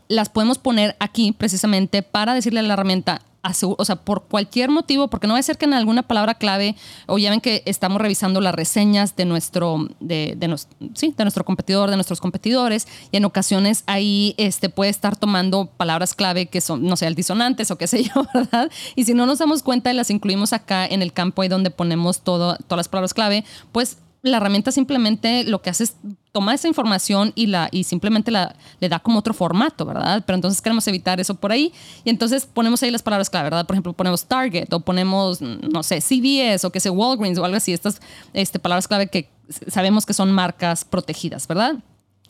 Las 0.09 0.31
podemos 0.31 0.59
poner 0.59 0.97
aquí 0.99 1.33
precisamente 1.33 2.03
para 2.03 2.33
decirle 2.35 2.61
a 2.61 2.63
la 2.63 2.73
herramienta, 2.73 3.21
o 3.43 3.85
sea, 3.85 3.97
por 3.97 4.25
cualquier 4.25 4.71
motivo, 4.71 5.09
porque 5.09 5.27
no 5.27 5.35
va 5.35 5.39
a 5.39 5.43
ser 5.43 5.59
que 5.59 5.65
en 5.65 5.75
alguna 5.75 6.03
palabra 6.03 6.35
clave, 6.35 6.77
o 7.07 7.19
ya 7.19 7.31
ven 7.31 7.41
que 7.41 7.63
estamos 7.67 8.01
revisando 8.01 8.41
las 8.41 8.55
reseñas 8.55 9.17
de 9.17 9.25
nuestro, 9.25 9.89
de, 10.01 10.35
de, 10.37 10.57
sí, 10.95 11.15
de 11.17 11.25
nuestro 11.25 11.45
competidor, 11.45 11.91
de 11.91 11.97
nuestros 11.97 12.21
competidores, 12.21 12.87
y 13.11 13.17
en 13.17 13.25
ocasiones 13.25 13.85
ahí 13.87 14.35
este, 14.39 14.69
puede 14.69 14.91
estar 14.91 15.17
tomando 15.17 15.67
palabras 15.77 16.15
clave 16.15 16.47
que 16.47 16.61
son, 16.61 16.85
no 16.85 16.97
sé, 16.97 17.07
altisonantes 17.07 17.71
o 17.71 17.79
qué 17.79 17.87
sé 17.87 18.03
yo, 18.15 18.27
¿verdad? 18.35 18.71
Y 18.97 19.05
si 19.05 19.15
no 19.15 19.27
nos 19.27 19.39
damos 19.39 19.63
cuenta 19.63 19.93
y 19.93 19.95
las 19.95 20.11
incluimos 20.11 20.53
acá 20.53 20.87
en 20.87 21.03
el 21.03 21.13
campo 21.13 21.43
ahí 21.43 21.49
donde 21.49 21.71
ponemos 21.71 22.21
todo, 22.21 22.57
todas 22.57 22.79
las 22.79 22.89
palabras 22.89 23.15
clave, 23.15 23.45
pues 23.73 23.99
la 24.23 24.39
herramienta 24.39 24.73
simplemente 24.73 25.45
lo 25.45 25.63
que 25.63 25.71
hace 25.71 25.85
es 25.85 25.97
tomar 26.33 26.55
esa 26.55 26.69
información 26.69 27.33
y, 27.35 27.47
la, 27.47 27.69
y 27.71 27.85
simplemente 27.85 28.31
la, 28.31 28.55
le 28.81 28.89
da 28.89 28.99
como 28.99 29.19
otro 29.19 29.33
formato, 29.33 29.85
¿verdad? 29.85 30.23
Pero 30.27 30.35
entonces 30.35 30.61
queremos 30.61 30.87
evitar 30.89 31.21
eso 31.21 31.35
por 31.35 31.53
ahí 31.53 31.73
y 32.05 32.11
entonces 32.11 32.47
ponemos 32.47 32.83
ahí 32.83 32.91
las 32.91 33.03
palabras 33.03 33.31
clave, 33.31 33.45
¿verdad? 33.45 33.67
Por 33.67 33.75
ejemplo, 33.75 33.93
ponemos 33.93 34.25
Target 34.27 34.73
o 34.73 34.81
ponemos, 34.81 35.41
no 35.41 35.83
sé, 35.83 36.01
CVS 36.01 36.65
o 36.65 36.71
que 36.71 36.81
sé, 36.81 36.91
Walgreens 36.91 37.39
o 37.39 37.45
algo 37.45 37.57
así, 37.57 37.73
estas 37.73 38.01
este, 38.33 38.59
palabras 38.59 38.89
clave 38.89 39.09
que 39.09 39.31
sabemos 39.69 40.05
que 40.05 40.15
son 40.15 40.33
marcas 40.33 40.85
protegidas, 40.85 41.47
¿verdad? 41.47 41.77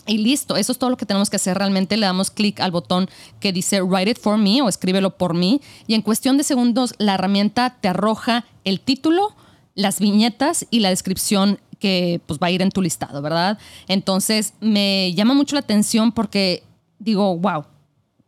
Y 0.06 0.18
listo, 0.18 0.56
eso 0.56 0.72
es 0.72 0.78
todo 0.78 0.88
lo 0.88 0.96
que 0.96 1.04
tenemos 1.04 1.28
que 1.28 1.36
hacer. 1.36 1.58
Realmente 1.58 1.98
le 1.98 2.06
damos 2.06 2.30
clic 2.30 2.60
al 2.60 2.70
botón 2.70 3.10
que 3.40 3.52
dice 3.52 3.82
Write 3.82 4.12
it 4.12 4.18
for 4.18 4.38
me 4.38 4.62
o 4.62 4.68
escríbelo 4.68 5.18
por 5.18 5.34
mí. 5.34 5.60
Y 5.86 5.94
en 5.94 6.00
cuestión 6.00 6.38
de 6.38 6.44
segundos, 6.44 6.94
la 6.96 7.14
herramienta 7.14 7.76
te 7.80 7.88
arroja 7.88 8.46
el 8.64 8.80
título, 8.80 9.36
las 9.74 10.00
viñetas 10.00 10.66
y 10.70 10.80
la 10.80 10.88
descripción 10.88 11.60
que 11.78 12.20
pues 12.26 12.38
va 12.38 12.48
a 12.48 12.50
ir 12.50 12.62
en 12.62 12.70
tu 12.70 12.82
listado, 12.82 13.22
¿verdad? 13.22 13.58
Entonces 13.86 14.54
me 14.60 15.12
llama 15.14 15.34
mucho 15.34 15.54
la 15.54 15.60
atención 15.60 16.12
porque 16.12 16.62
digo, 16.98 17.36
wow, 17.36 17.64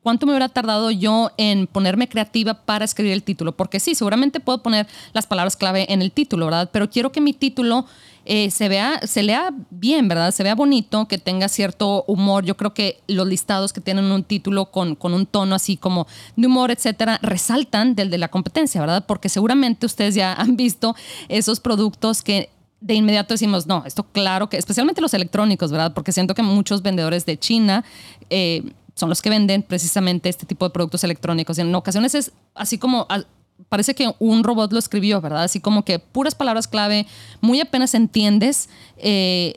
¿cuánto 0.03 0.27
me 0.27 0.33
hubiera 0.33 0.49
tardado 0.49 0.91
yo 0.91 1.31
en 1.37 1.67
ponerme 1.67 2.09
creativa 2.09 2.55
para 2.55 2.85
escribir 2.85 3.13
el 3.13 3.23
título? 3.23 3.57
Porque 3.57 3.81
sí, 3.81 3.95
seguramente 3.95 4.41
puedo 4.41 4.63
poner 4.63 4.87
las 5.13 5.27
palabras 5.27 5.57
clave 5.57 5.87
en 5.93 6.03
el 6.03 6.13
título, 6.13 6.47
¿verdad? 6.47 6.71
Pero 6.73 6.91
quiero 6.91 7.13
que 7.13 7.21
mi 7.21 7.33
título 7.33 7.87
eh, 8.25 8.51
se 8.51 8.69
vea, 8.69 9.01
se 9.07 9.23
lea 9.23 9.51
bien, 9.71 10.09
¿verdad? 10.09 10.31
Se 10.33 10.43
vea 10.43 10.55
bonito, 10.55 11.07
que 11.09 11.19
tenga 11.19 11.49
cierto 11.49 12.05
humor. 12.07 12.45
Yo 12.45 12.57
creo 12.57 12.75
que 12.75 13.01
los 13.07 13.27
listados 13.27 13.73
que 13.73 13.81
tienen 13.81 14.05
un 14.05 14.25
título 14.25 14.67
con, 14.67 14.95
con 14.95 15.15
un 15.15 15.27
tono 15.27 15.55
así 15.55 15.77
como 15.77 16.07
de 16.37 16.47
humor, 16.47 16.71
etcétera, 16.71 17.19
resaltan 17.23 17.95
del 17.95 18.11
de 18.11 18.19
la 18.19 18.29
competencia, 18.29 18.81
¿verdad? 18.81 19.05
Porque 19.07 19.29
seguramente 19.29 19.87
ustedes 19.87 20.15
ya 20.15 20.33
han 20.35 20.57
visto 20.57 20.95
esos 21.29 21.61
productos 21.61 22.23
que 22.23 22.51
de 22.81 22.95
inmediato 22.95 23.35
decimos, 23.35 23.67
no, 23.67 23.85
esto 23.87 24.05
claro 24.05 24.49
que, 24.49 24.57
especialmente 24.57 25.01
los 25.01 25.15
electrónicos, 25.15 25.71
¿verdad? 25.71 25.93
Porque 25.93 26.13
siento 26.13 26.35
que 26.35 26.43
muchos 26.43 26.83
vendedores 26.83 27.27
de 27.27 27.39
China 27.39 27.85
eh, 28.31 28.63
son 28.95 29.09
los 29.09 29.23
que 29.23 29.31
venden 29.31 29.63
precisamente 29.63 30.29
este 30.29 30.47
tipo 30.47 30.67
de 30.67 30.71
productos 30.71 31.05
electrónicos. 31.05 31.59
Y 31.59 31.61
en 31.61 31.75
ocasiones 31.75 32.15
es 32.15 32.33
así 32.55 32.79
como 32.79 33.07
parece 33.69 33.95
que 33.95 34.13
un 34.19 34.43
robot 34.45 34.73
lo 34.73 34.79
escribió, 34.79 35.21
¿verdad? 35.21 35.45
Así 35.45 35.61
como 35.61 35.85
que 35.85 35.99
puras 35.99 36.35
palabras 36.35 36.69
clave, 36.69 37.07
muy 37.41 37.61
apenas 37.61 37.95
entiendes. 37.95 38.69
Eh, 38.97 39.57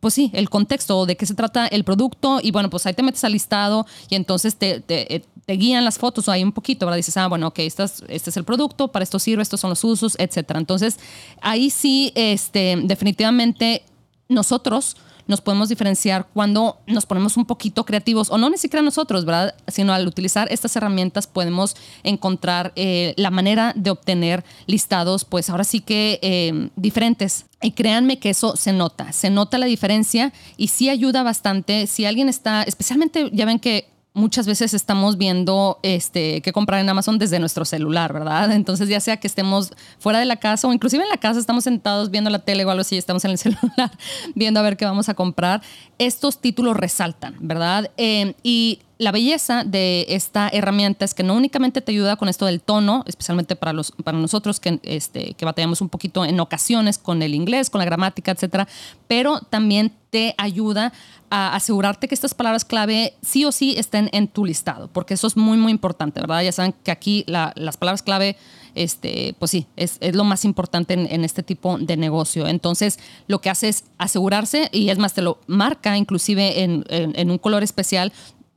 pues 0.00 0.14
sí, 0.14 0.30
el 0.34 0.50
contexto 0.50 1.06
de 1.06 1.16
qué 1.16 1.26
se 1.26 1.34
trata 1.34 1.66
el 1.66 1.84
producto 1.84 2.40
y 2.42 2.50
bueno, 2.50 2.70
pues 2.70 2.86
ahí 2.86 2.94
te 2.94 3.02
metes 3.02 3.22
al 3.24 3.32
listado 3.32 3.86
y 4.08 4.16
entonces 4.16 4.56
te, 4.56 4.80
te, 4.80 5.24
te 5.44 5.52
guían 5.52 5.84
las 5.84 5.98
fotos 5.98 6.28
ahí 6.28 6.42
un 6.42 6.52
poquito, 6.52 6.86
¿verdad? 6.86 6.96
Dices, 6.96 7.16
ah, 7.16 7.28
bueno, 7.28 7.48
ok, 7.48 7.60
este 7.60 7.84
es, 7.84 8.02
este 8.08 8.30
es 8.30 8.36
el 8.36 8.44
producto, 8.44 8.88
para 8.88 9.04
esto 9.04 9.18
sirve, 9.18 9.42
estos 9.42 9.60
son 9.60 9.70
los 9.70 9.84
usos, 9.84 10.16
etcétera. 10.18 10.58
Entonces, 10.58 10.98
ahí 11.40 11.70
sí, 11.70 12.12
este, 12.16 12.76
definitivamente 12.82 13.84
nosotros 14.28 14.96
nos 15.26 15.40
podemos 15.40 15.68
diferenciar 15.68 16.26
cuando 16.32 16.78
nos 16.86 17.06
ponemos 17.06 17.36
un 17.36 17.46
poquito 17.46 17.84
creativos, 17.84 18.30
o 18.30 18.38
no 18.38 18.50
ni 18.50 18.58
siquiera 18.58 18.82
nosotros, 18.82 19.24
¿verdad? 19.24 19.54
Sino 19.68 19.92
al 19.92 20.06
utilizar 20.06 20.48
estas 20.50 20.76
herramientas 20.76 21.26
podemos 21.26 21.76
encontrar 22.02 22.72
eh, 22.76 23.14
la 23.16 23.30
manera 23.30 23.72
de 23.76 23.90
obtener 23.90 24.44
listados, 24.66 25.24
pues 25.24 25.50
ahora 25.50 25.64
sí 25.64 25.80
que 25.80 26.18
eh, 26.22 26.68
diferentes. 26.76 27.46
Y 27.62 27.72
créanme 27.72 28.18
que 28.18 28.30
eso 28.30 28.54
se 28.54 28.72
nota, 28.72 29.12
se 29.12 29.30
nota 29.30 29.58
la 29.58 29.66
diferencia 29.66 30.32
y 30.56 30.68
sí 30.68 30.90
ayuda 30.90 31.22
bastante. 31.22 31.86
Si 31.86 32.04
alguien 32.04 32.28
está, 32.28 32.62
especialmente, 32.62 33.30
ya 33.32 33.46
ven 33.46 33.58
que 33.58 33.88
muchas 34.16 34.46
veces 34.46 34.72
estamos 34.72 35.18
viendo 35.18 35.78
este, 35.82 36.40
qué 36.40 36.50
comprar 36.50 36.80
en 36.80 36.88
Amazon 36.88 37.18
desde 37.18 37.38
nuestro 37.38 37.66
celular, 37.66 38.14
¿verdad? 38.14 38.50
Entonces, 38.52 38.88
ya 38.88 38.98
sea 38.98 39.18
que 39.18 39.26
estemos 39.26 39.72
fuera 39.98 40.18
de 40.18 40.24
la 40.24 40.36
casa 40.36 40.66
o 40.66 40.72
inclusive 40.72 41.04
en 41.04 41.10
la 41.10 41.18
casa 41.18 41.38
estamos 41.38 41.64
sentados 41.64 42.10
viendo 42.10 42.30
la 42.30 42.38
tele 42.38 42.64
o 42.64 42.70
algo 42.70 42.80
así, 42.80 42.96
estamos 42.96 43.24
en 43.26 43.32
el 43.32 43.38
celular 43.38 43.90
viendo 44.34 44.58
a 44.58 44.62
ver 44.62 44.76
qué 44.76 44.86
vamos 44.86 45.08
a 45.10 45.14
comprar, 45.14 45.62
estos 45.98 46.40
títulos 46.40 46.76
resaltan, 46.76 47.36
¿verdad? 47.40 47.90
Eh, 47.98 48.34
y 48.42 48.80
la 48.98 49.12
belleza 49.12 49.62
de 49.64 50.06
esta 50.08 50.48
herramienta 50.48 51.04
es 51.04 51.12
que 51.12 51.22
no 51.22 51.34
únicamente 51.34 51.82
te 51.82 51.92
ayuda 51.92 52.16
con 52.16 52.28
esto 52.28 52.46
del 52.46 52.62
tono, 52.62 53.04
especialmente 53.06 53.54
para, 53.54 53.72
los, 53.72 53.92
para 53.92 54.16
nosotros 54.16 54.58
que, 54.58 54.80
este, 54.84 55.34
que 55.34 55.44
batallamos 55.44 55.82
un 55.82 55.90
poquito 55.90 56.24
en 56.24 56.40
ocasiones 56.40 56.96
con 56.96 57.22
el 57.22 57.34
inglés, 57.34 57.68
con 57.68 57.78
la 57.78 57.84
gramática, 57.84 58.32
etcétera, 58.32 58.66
pero 59.06 59.40
también 59.40 59.92
te 60.10 60.34
ayuda 60.38 60.94
a 61.28 61.54
asegurarte 61.54 62.08
que 62.08 62.14
estas 62.14 62.32
palabras 62.32 62.64
clave 62.64 63.14
sí 63.20 63.44
o 63.44 63.52
sí 63.52 63.74
estén 63.76 64.08
en 64.12 64.28
tu 64.28 64.46
listado, 64.46 64.88
porque 64.88 65.14
eso 65.14 65.26
es 65.26 65.36
muy, 65.36 65.58
muy 65.58 65.72
importante, 65.72 66.20
¿verdad? 66.20 66.42
Ya 66.42 66.52
saben 66.52 66.74
que 66.82 66.90
aquí 66.90 67.24
las 67.26 67.76
palabras 67.76 68.02
clave, 68.02 68.36
este, 68.74 69.34
pues 69.38 69.50
sí, 69.50 69.66
es, 69.76 69.98
lo 70.14 70.24
más 70.24 70.44
importante 70.44 70.94
en, 70.94 71.24
este 71.24 71.42
tipo 71.42 71.78
de 71.78 71.96
negocio. 71.96 72.46
Entonces, 72.46 72.98
lo 73.26 73.40
que 73.40 73.50
hace 73.50 73.68
es 73.68 73.84
asegurarse, 73.98 74.70
y 74.72 74.88
es 74.88 74.98
más, 74.98 75.12
te 75.14 75.22
lo 75.22 75.40
marca 75.46 75.96
inclusive 75.98 76.62
en, 76.62 76.84
en 76.88 77.30
un 77.30 77.38
color 77.38 77.62
especial, 77.62 78.12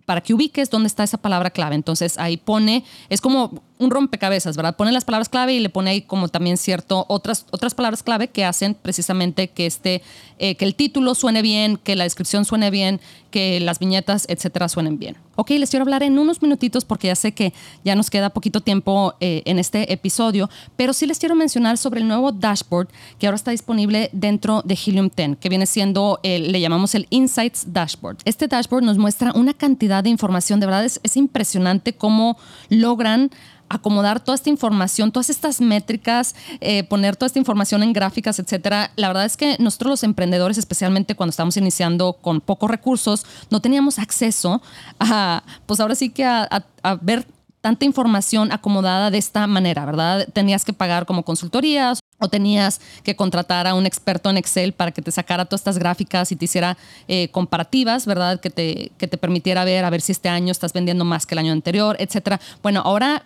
para 0.10 0.22
que 0.22 0.34
ubiques 0.34 0.72
dónde 0.72 0.88
está 0.88 1.04
esa 1.04 1.20
palabra 1.20 1.52
clave. 1.52 1.76
Entonces 1.76 2.18
ahí 2.18 2.36
pone, 2.36 2.84
es 3.10 3.22
como 3.22 3.62
un 3.80 3.92
rompecabezas, 3.92 4.58
¿verdad? 4.58 4.76
Pone 4.76 4.92
las 4.92 5.06
palabras 5.06 5.30
clave 5.30 5.54
y 5.54 5.60
le 5.60 5.70
pone 5.70 5.90
ahí 5.92 6.02
como 6.02 6.28
también 6.28 6.58
cierto 6.58 7.06
otras, 7.08 7.46
otras 7.52 7.74
palabras 7.74 8.04
clave 8.04 8.28
que 8.28 8.44
hacen 8.44 8.76
precisamente 8.76 9.48
que, 9.48 9.66
este, 9.66 10.02
eh, 10.38 10.56
que 10.56 10.66
el 10.66 10.76
título 10.76 11.16
suene 11.16 11.42
bien, 11.42 11.78
que 11.78 11.96
la 11.96 12.04
descripción 12.04 12.44
suene 12.44 12.72
bien, 12.72 13.00
que 13.32 13.62
las 13.62 13.80
viñetas, 13.80 14.26
etcétera, 14.28 14.68
suenen 14.68 15.00
bien. 15.00 15.16
Ok, 15.38 15.52
les 15.52 15.70
quiero 15.70 15.84
hablar 15.84 16.04
en 16.04 16.20
unos 16.20 16.42
minutitos 16.42 16.84
porque 16.84 17.08
ya 17.08 17.16
sé 17.16 17.32
que 17.32 17.54
ya 17.86 17.96
nos 17.96 18.10
queda 18.10 18.32
poquito 18.32 18.60
tiempo 18.60 19.16
eh, 19.22 19.44
en 19.46 19.60
este 19.60 19.94
episodio, 19.94 20.50
pero 20.76 20.92
sí 20.92 21.06
les 21.06 21.18
quiero 21.18 21.36
mencionar 21.36 21.78
sobre 21.78 22.02
el 22.02 22.08
nuevo 22.08 22.34
dashboard 22.34 22.90
que 23.18 23.28
ahora 23.28 23.38
está 23.38 23.52
disponible 23.52 24.10
dentro 24.12 24.62
de 24.66 24.74
Helium 24.74 25.10
10, 25.16 25.38
que 25.38 25.48
viene 25.48 25.66
siendo, 25.66 26.20
le 26.24 26.60
llamamos 26.60 26.96
el 26.96 27.08
Insights 27.12 27.72
Dashboard. 27.72 28.18
Este 28.26 28.50
dashboard 28.50 28.84
nos 28.84 28.98
muestra 28.98 29.32
una 29.34 29.54
cantidad 29.54 30.04
de 30.04 30.10
información, 30.10 30.60
de 30.60 30.66
verdad 30.66 30.84
es 30.84 31.16
impresionante 31.16 31.94
cómo 31.94 32.38
logran 32.68 33.32
acomodar 33.70 34.20
toda 34.20 34.36
esta 34.36 34.50
información, 34.50 35.12
todas 35.12 35.30
estas 35.30 35.62
métricas, 35.62 36.36
eh, 36.60 36.84
poner 36.84 37.16
toda 37.16 37.28
esta 37.28 37.40
información 37.40 37.84
en 37.84 37.94
gráficas, 37.94 38.40
etcétera. 38.40 38.92
La 38.96 39.08
verdad 39.08 39.26
es 39.26 39.38
que 39.38 39.56
nosotros 39.60 39.92
los 39.92 40.04
emprendedores, 40.04 40.58
especialmente 40.58 41.16
cuando 41.16 41.32
estamos 41.32 41.56
iniciando 41.58 42.14
con 42.14 42.42
pocos 42.42 42.70
recursos, 42.70 43.26
no 43.50 43.62
teníamos 43.62 44.00
acceso 44.00 44.62
a, 45.00 45.44
pues 45.66 45.80
ahora 45.80 45.96
sí 45.96 46.10
que 46.10 46.26
a, 46.26 46.64
ver 47.02 47.26
tanta 47.62 47.86
información 47.86 48.52
acomodada 48.52 49.12
de 49.12 49.18
esta 49.18 49.46
manera, 49.46 49.86
¿verdad? 49.86 50.28
Tenías 50.32 50.64
que 50.64 50.72
pagar 50.72 51.06
como 51.06 51.24
consultorías 51.24 52.00
o 52.18 52.30
tenías 52.30 52.80
que 53.04 53.16
contratar 53.16 53.68
a 53.68 53.74
un 53.74 53.86
experto 53.86 54.30
en 54.30 54.38
Excel 54.38 54.74
para 54.74 54.92
que 54.92 55.02
te 55.02 55.12
sacara 55.12 55.46
todas 55.46 55.62
estas 55.62 55.78
gráficas 55.78 56.32
y 56.32 56.36
te 56.36 56.46
hiciera 56.46 56.78
eh, 57.08 57.30
comparativas, 57.32 58.06
¿verdad? 58.06 58.40
Que 58.40 58.50
te, 58.50 58.92
que 58.98 59.08
te 59.08 59.18
permitiera 59.18 59.66
ver 59.66 59.84
a 59.84 59.90
ver 59.90 60.02
si 60.02 60.14
este 60.14 60.30
año 60.30 60.52
estás 60.52 60.72
vendiendo 60.72 61.04
más 61.04 61.26
que 61.26 61.36
el 61.36 61.40
año 61.40 61.52
anterior, 61.52 61.98
etcétera. 62.00 62.40
Bueno, 62.64 62.82
ahora 62.86 63.24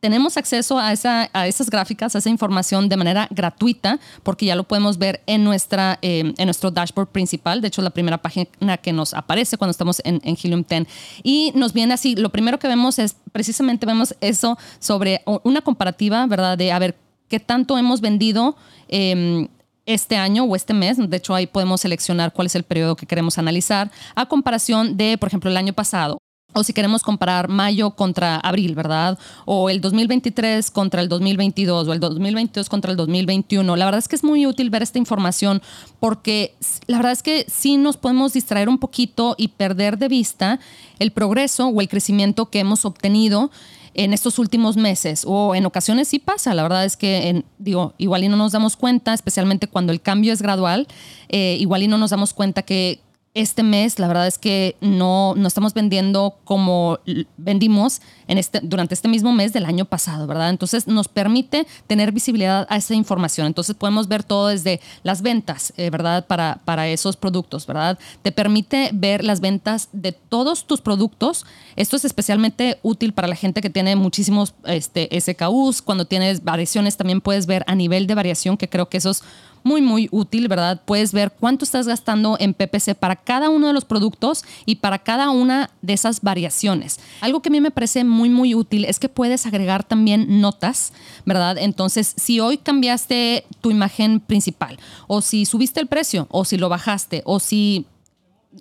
tenemos 0.00 0.36
acceso 0.36 0.78
a, 0.78 0.92
esa, 0.92 1.30
a 1.32 1.46
esas 1.46 1.70
gráficas, 1.70 2.14
a 2.14 2.18
esa 2.18 2.28
información 2.28 2.88
de 2.88 2.96
manera 2.96 3.26
gratuita, 3.30 3.98
porque 4.22 4.46
ya 4.46 4.56
lo 4.56 4.64
podemos 4.64 4.98
ver 4.98 5.22
en, 5.26 5.44
nuestra, 5.44 5.98
eh, 6.02 6.34
en 6.36 6.44
nuestro 6.46 6.70
dashboard 6.70 7.08
principal. 7.08 7.60
De 7.60 7.68
hecho, 7.68 7.82
la 7.82 7.90
primera 7.90 8.18
página 8.18 8.76
que 8.76 8.92
nos 8.92 9.14
aparece 9.14 9.56
cuando 9.56 9.70
estamos 9.70 10.02
en, 10.04 10.20
Helium 10.24 10.64
10. 10.68 10.86
Y 11.22 11.52
nos 11.54 11.72
viene 11.72 11.94
así, 11.94 12.16
lo 12.16 12.30
primero 12.30 12.58
que 12.58 12.68
vemos 12.68 12.98
es, 12.98 13.16
precisamente 13.32 13.86
vemos 13.86 14.14
eso 14.20 14.58
sobre 14.78 15.22
una 15.42 15.62
comparativa, 15.62 16.26
¿verdad? 16.26 16.58
De 16.58 16.72
a 16.72 16.78
ver 16.78 16.96
qué 17.28 17.40
tanto 17.40 17.78
hemos 17.78 18.00
vendido. 18.00 18.56
Em, 18.88 19.48
este 19.86 20.16
año 20.16 20.44
o 20.44 20.56
este 20.56 20.72
mes. 20.72 20.96
De 20.96 21.16
hecho, 21.16 21.34
ahí 21.34 21.46
podemos 21.46 21.82
seleccionar 21.82 22.32
cuál 22.32 22.46
es 22.46 22.54
el 22.54 22.62
periodo 22.62 22.96
que 22.96 23.04
queremos 23.04 23.36
analizar 23.36 23.90
a 24.14 24.26
comparación 24.26 24.96
de, 24.96 25.18
por 25.18 25.28
ejemplo, 25.28 25.50
el 25.50 25.58
año 25.58 25.74
pasado 25.74 26.18
o 26.54 26.64
si 26.64 26.72
queremos 26.72 27.02
comparar 27.02 27.48
mayo 27.48 27.90
contra 27.90 28.36
abril, 28.36 28.74
¿verdad? 28.74 29.18
O 29.44 29.68
el 29.68 29.80
2023 29.80 30.70
contra 30.70 31.02
el 31.02 31.08
2022 31.08 31.88
o 31.88 31.92
el 31.92 32.00
2022 32.00 32.68
contra 32.68 32.90
el 32.90 32.96
2021. 32.96 33.76
La 33.76 33.84
verdad 33.84 33.98
es 33.98 34.08
que 34.08 34.16
es 34.16 34.24
muy 34.24 34.46
útil 34.46 34.70
ver 34.70 34.82
esta 34.82 34.98
información 34.98 35.60
porque 36.00 36.54
la 36.86 36.98
verdad 36.98 37.12
es 37.12 37.22
que 37.22 37.44
sí 37.48 37.76
nos 37.76 37.96
podemos 37.96 38.32
distraer 38.32 38.68
un 38.68 38.78
poquito 38.78 39.34
y 39.36 39.48
perder 39.48 39.98
de 39.98 40.08
vista 40.08 40.60
el 40.98 41.10
progreso 41.10 41.68
o 41.68 41.80
el 41.80 41.88
crecimiento 41.88 42.46
que 42.46 42.60
hemos 42.60 42.84
obtenido 42.84 43.50
en 43.94 44.12
estos 44.12 44.38
últimos 44.38 44.76
meses 44.76 45.24
o 45.26 45.54
en 45.54 45.66
ocasiones 45.66 46.08
sí 46.08 46.18
pasa. 46.18 46.54
La 46.54 46.62
verdad 46.62 46.84
es 46.84 46.96
que, 46.96 47.44
digo, 47.58 47.94
igual 47.98 48.24
y 48.24 48.28
no 48.28 48.36
nos 48.36 48.52
damos 48.52 48.76
cuenta, 48.76 49.14
especialmente 49.14 49.68
cuando 49.68 49.92
el 49.92 50.00
cambio 50.00 50.32
es 50.32 50.42
gradual, 50.42 50.86
eh, 51.28 51.56
igual 51.60 51.84
y 51.84 51.88
no 51.88 51.98
nos 51.98 52.10
damos 52.10 52.34
cuenta 52.34 52.62
que 52.62 53.00
este 53.34 53.64
mes, 53.64 53.98
la 53.98 54.06
verdad 54.06 54.28
es 54.28 54.38
que 54.38 54.76
no, 54.80 55.34
no 55.36 55.48
estamos 55.48 55.74
vendiendo 55.74 56.38
como 56.44 57.00
vendimos 57.36 58.00
en 58.28 58.38
este, 58.38 58.60
durante 58.62 58.94
este 58.94 59.08
mismo 59.08 59.32
mes 59.32 59.52
del 59.52 59.64
año 59.64 59.86
pasado, 59.86 60.28
¿verdad? 60.28 60.50
Entonces 60.50 60.86
nos 60.86 61.08
permite 61.08 61.66
tener 61.88 62.12
visibilidad 62.12 62.64
a 62.70 62.76
esa 62.76 62.94
información. 62.94 63.48
Entonces 63.48 63.74
podemos 63.74 64.06
ver 64.06 64.22
todo 64.22 64.48
desde 64.48 64.80
las 65.02 65.20
ventas, 65.20 65.72
eh, 65.76 65.90
¿verdad? 65.90 66.28
Para, 66.28 66.60
para 66.64 66.86
esos 66.86 67.16
productos, 67.16 67.66
¿verdad? 67.66 67.98
Te 68.22 68.30
permite 68.30 68.90
ver 68.94 69.24
las 69.24 69.40
ventas 69.40 69.88
de 69.92 70.12
todos 70.12 70.64
tus 70.64 70.80
productos. 70.80 71.44
Esto 71.74 71.96
es 71.96 72.04
especialmente 72.04 72.78
útil 72.82 73.14
para 73.14 73.26
la 73.26 73.34
gente 73.34 73.60
que 73.60 73.70
tiene 73.70 73.96
muchísimos 73.96 74.54
este, 74.64 75.08
SKUs. 75.20 75.82
Cuando 75.82 76.04
tienes 76.04 76.44
variaciones 76.44 76.96
también 76.96 77.20
puedes 77.20 77.46
ver 77.46 77.64
a 77.66 77.74
nivel 77.74 78.06
de 78.06 78.14
variación, 78.14 78.56
que 78.56 78.68
creo 78.68 78.88
que 78.88 78.98
eso 78.98 79.10
es 79.10 79.24
muy, 79.64 79.82
muy 79.82 80.08
útil, 80.12 80.46
¿verdad? 80.46 80.82
Puedes 80.84 81.12
ver 81.12 81.32
cuánto 81.32 81.64
estás 81.64 81.88
gastando 81.88 82.36
en 82.38 82.54
PPC 82.54 82.94
para 82.94 83.16
cada 83.16 83.48
uno 83.50 83.66
de 83.66 83.72
los 83.72 83.84
productos 83.84 84.44
y 84.66 84.76
para 84.76 85.00
cada 85.00 85.30
una 85.30 85.70
de 85.82 85.94
esas 85.94 86.20
variaciones. 86.20 87.00
Algo 87.20 87.42
que 87.42 87.48
a 87.48 87.52
mí 87.52 87.60
me 87.60 87.72
parece 87.72 88.04
muy, 88.04 88.28
muy 88.28 88.54
útil 88.54 88.84
es 88.84 89.00
que 89.00 89.08
puedes 89.08 89.46
agregar 89.46 89.82
también 89.82 90.40
notas, 90.40 90.92
¿verdad? 91.24 91.56
Entonces, 91.58 92.14
si 92.16 92.38
hoy 92.38 92.58
cambiaste 92.58 93.46
tu 93.60 93.70
imagen 93.70 94.20
principal, 94.20 94.78
o 95.08 95.22
si 95.22 95.46
subiste 95.46 95.80
el 95.80 95.86
precio, 95.86 96.28
o 96.30 96.44
si 96.44 96.58
lo 96.58 96.68
bajaste, 96.68 97.22
o 97.24 97.40
si 97.40 97.86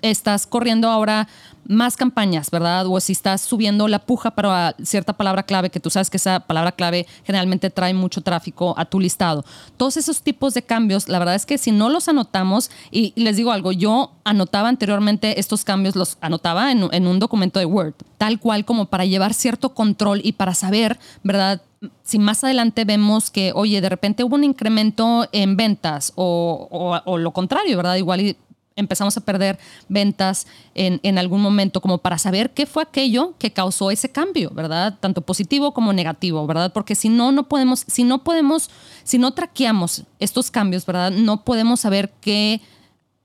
estás 0.02 0.48
corriendo 0.48 0.90
ahora 0.90 1.28
más 1.68 1.96
campañas, 1.96 2.52
¿verdad? 2.52 2.86
O 2.88 3.00
si 3.00 3.14
estás 3.14 3.42
subiendo 3.42 3.88
la 3.88 4.00
puja 4.00 4.32
para 4.32 4.76
cierta 4.84 5.14
palabra 5.14 5.44
clave, 5.44 5.70
que 5.70 5.80
tú 5.80 5.90
sabes 5.90 6.10
que 6.10 6.18
esa 6.18 6.42
palabra 6.42 6.74
clave 6.74 7.08
generalmente 7.24 7.70
trae 7.70 7.94
mucho 7.94 8.22
tráfico 8.22 8.74
a 8.78 8.86
tu 8.86 9.00
listado. 9.00 9.46
Todos 9.78 9.98
esos 9.98 10.22
tipos 10.22 10.54
de 10.54 10.64
cambios, 10.64 11.08
la 11.08 11.20
verdad 11.20 11.36
es 11.36 11.46
que 11.46 11.58
si 11.58 11.72
no 11.72 11.90
los 11.90 12.08
anotamos, 12.08 12.70
y 12.92 13.14
les 13.16 13.38
digo 13.38 13.52
algo, 13.52 13.72
yo 13.72 14.12
anotaba 14.24 14.70
anteriormente 14.70 15.40
estos 15.40 15.64
cambios, 15.64 15.96
los 15.96 16.18
anotaba 16.22 16.72
en, 16.72 17.08
un 17.08 17.20
documento 17.20 17.60
de 17.60 17.66
Word, 17.66 17.94
tal 18.18 18.40
cual 18.40 18.66
como 18.66 18.86
para 18.86 19.06
llevar 19.06 19.34
cierto 19.34 19.74
control 19.74 20.22
y 20.24 20.34
para 20.34 20.54
saber, 20.54 21.00
¿verdad? 21.24 21.62
si 22.04 22.18
más 22.18 22.44
adelante 22.46 22.86
vemos 22.86 23.30
que, 23.30 23.52
oye, 23.54 23.82
de 23.82 23.90
repente 23.90 24.24
hubo 24.24 24.36
un 24.36 24.46
incremento 24.46 25.28
en 25.34 25.58
ventas 25.58 26.14
o, 26.16 26.70
o, 26.72 27.12
o, 27.12 27.18
lo 27.18 27.32
contrario, 27.32 27.76
¿verdad? 27.76 27.96
Igual 27.96 28.38
empezamos 28.76 29.16
a 29.18 29.22
perder 29.22 29.60
ventas 29.90 30.48
en, 30.76 31.00
en, 31.04 31.18
algún 31.18 31.42
momento, 31.42 31.82
como 31.82 32.00
para 32.00 32.18
saber 32.18 32.52
qué 32.52 32.66
fue 32.66 32.84
aquello 32.84 33.36
que 33.38 33.52
causó 33.52 33.92
ese 33.92 34.10
cambio, 34.10 34.50
¿verdad? 34.52 34.98
Tanto 35.00 35.22
positivo 35.22 35.74
como 35.74 35.94
negativo, 35.94 36.46
¿verdad? 36.48 36.74
Porque 36.74 36.96
si 36.96 37.10
no, 37.10 37.32
no 37.32 37.48
podemos, 37.48 37.86
si 37.88 38.04
no 38.04 38.24
podemos, 38.24 38.70
si 39.04 39.18
no 39.18 39.32
traqueamos 39.32 40.04
estos 40.20 40.52
cambios, 40.52 40.86
¿verdad? 40.86 41.12
No 41.12 41.44
podemos 41.44 41.82
saber 41.82 42.12
qué, 42.22 42.62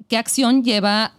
qué 0.09 0.17
acción 0.17 0.63
lleva, 0.63 1.13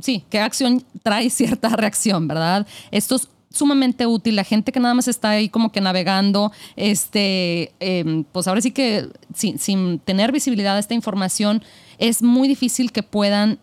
sí, 0.00 0.24
qué 0.30 0.40
acción 0.40 0.84
trae 1.02 1.30
cierta 1.30 1.68
reacción, 1.70 2.26
¿verdad? 2.28 2.66
Estos 2.90 3.28
sumamente 3.50 4.06
útil. 4.06 4.36
La 4.36 4.44
gente 4.44 4.72
que 4.72 4.80
nada 4.80 4.94
más 4.94 5.08
está 5.08 5.30
ahí 5.30 5.48
como 5.48 5.72
que 5.72 5.80
navegando, 5.80 6.52
este, 6.76 7.72
eh, 7.80 8.24
pues 8.32 8.46
ahora 8.46 8.60
sí 8.60 8.70
que 8.70 9.08
sin, 9.34 9.58
sin, 9.58 9.98
tener 9.98 10.32
visibilidad 10.32 10.74
de 10.74 10.80
esta 10.80 10.94
información, 10.94 11.62
es 11.98 12.22
muy 12.22 12.48
difícil 12.48 12.92
que 12.92 13.02
puedan 13.02 13.58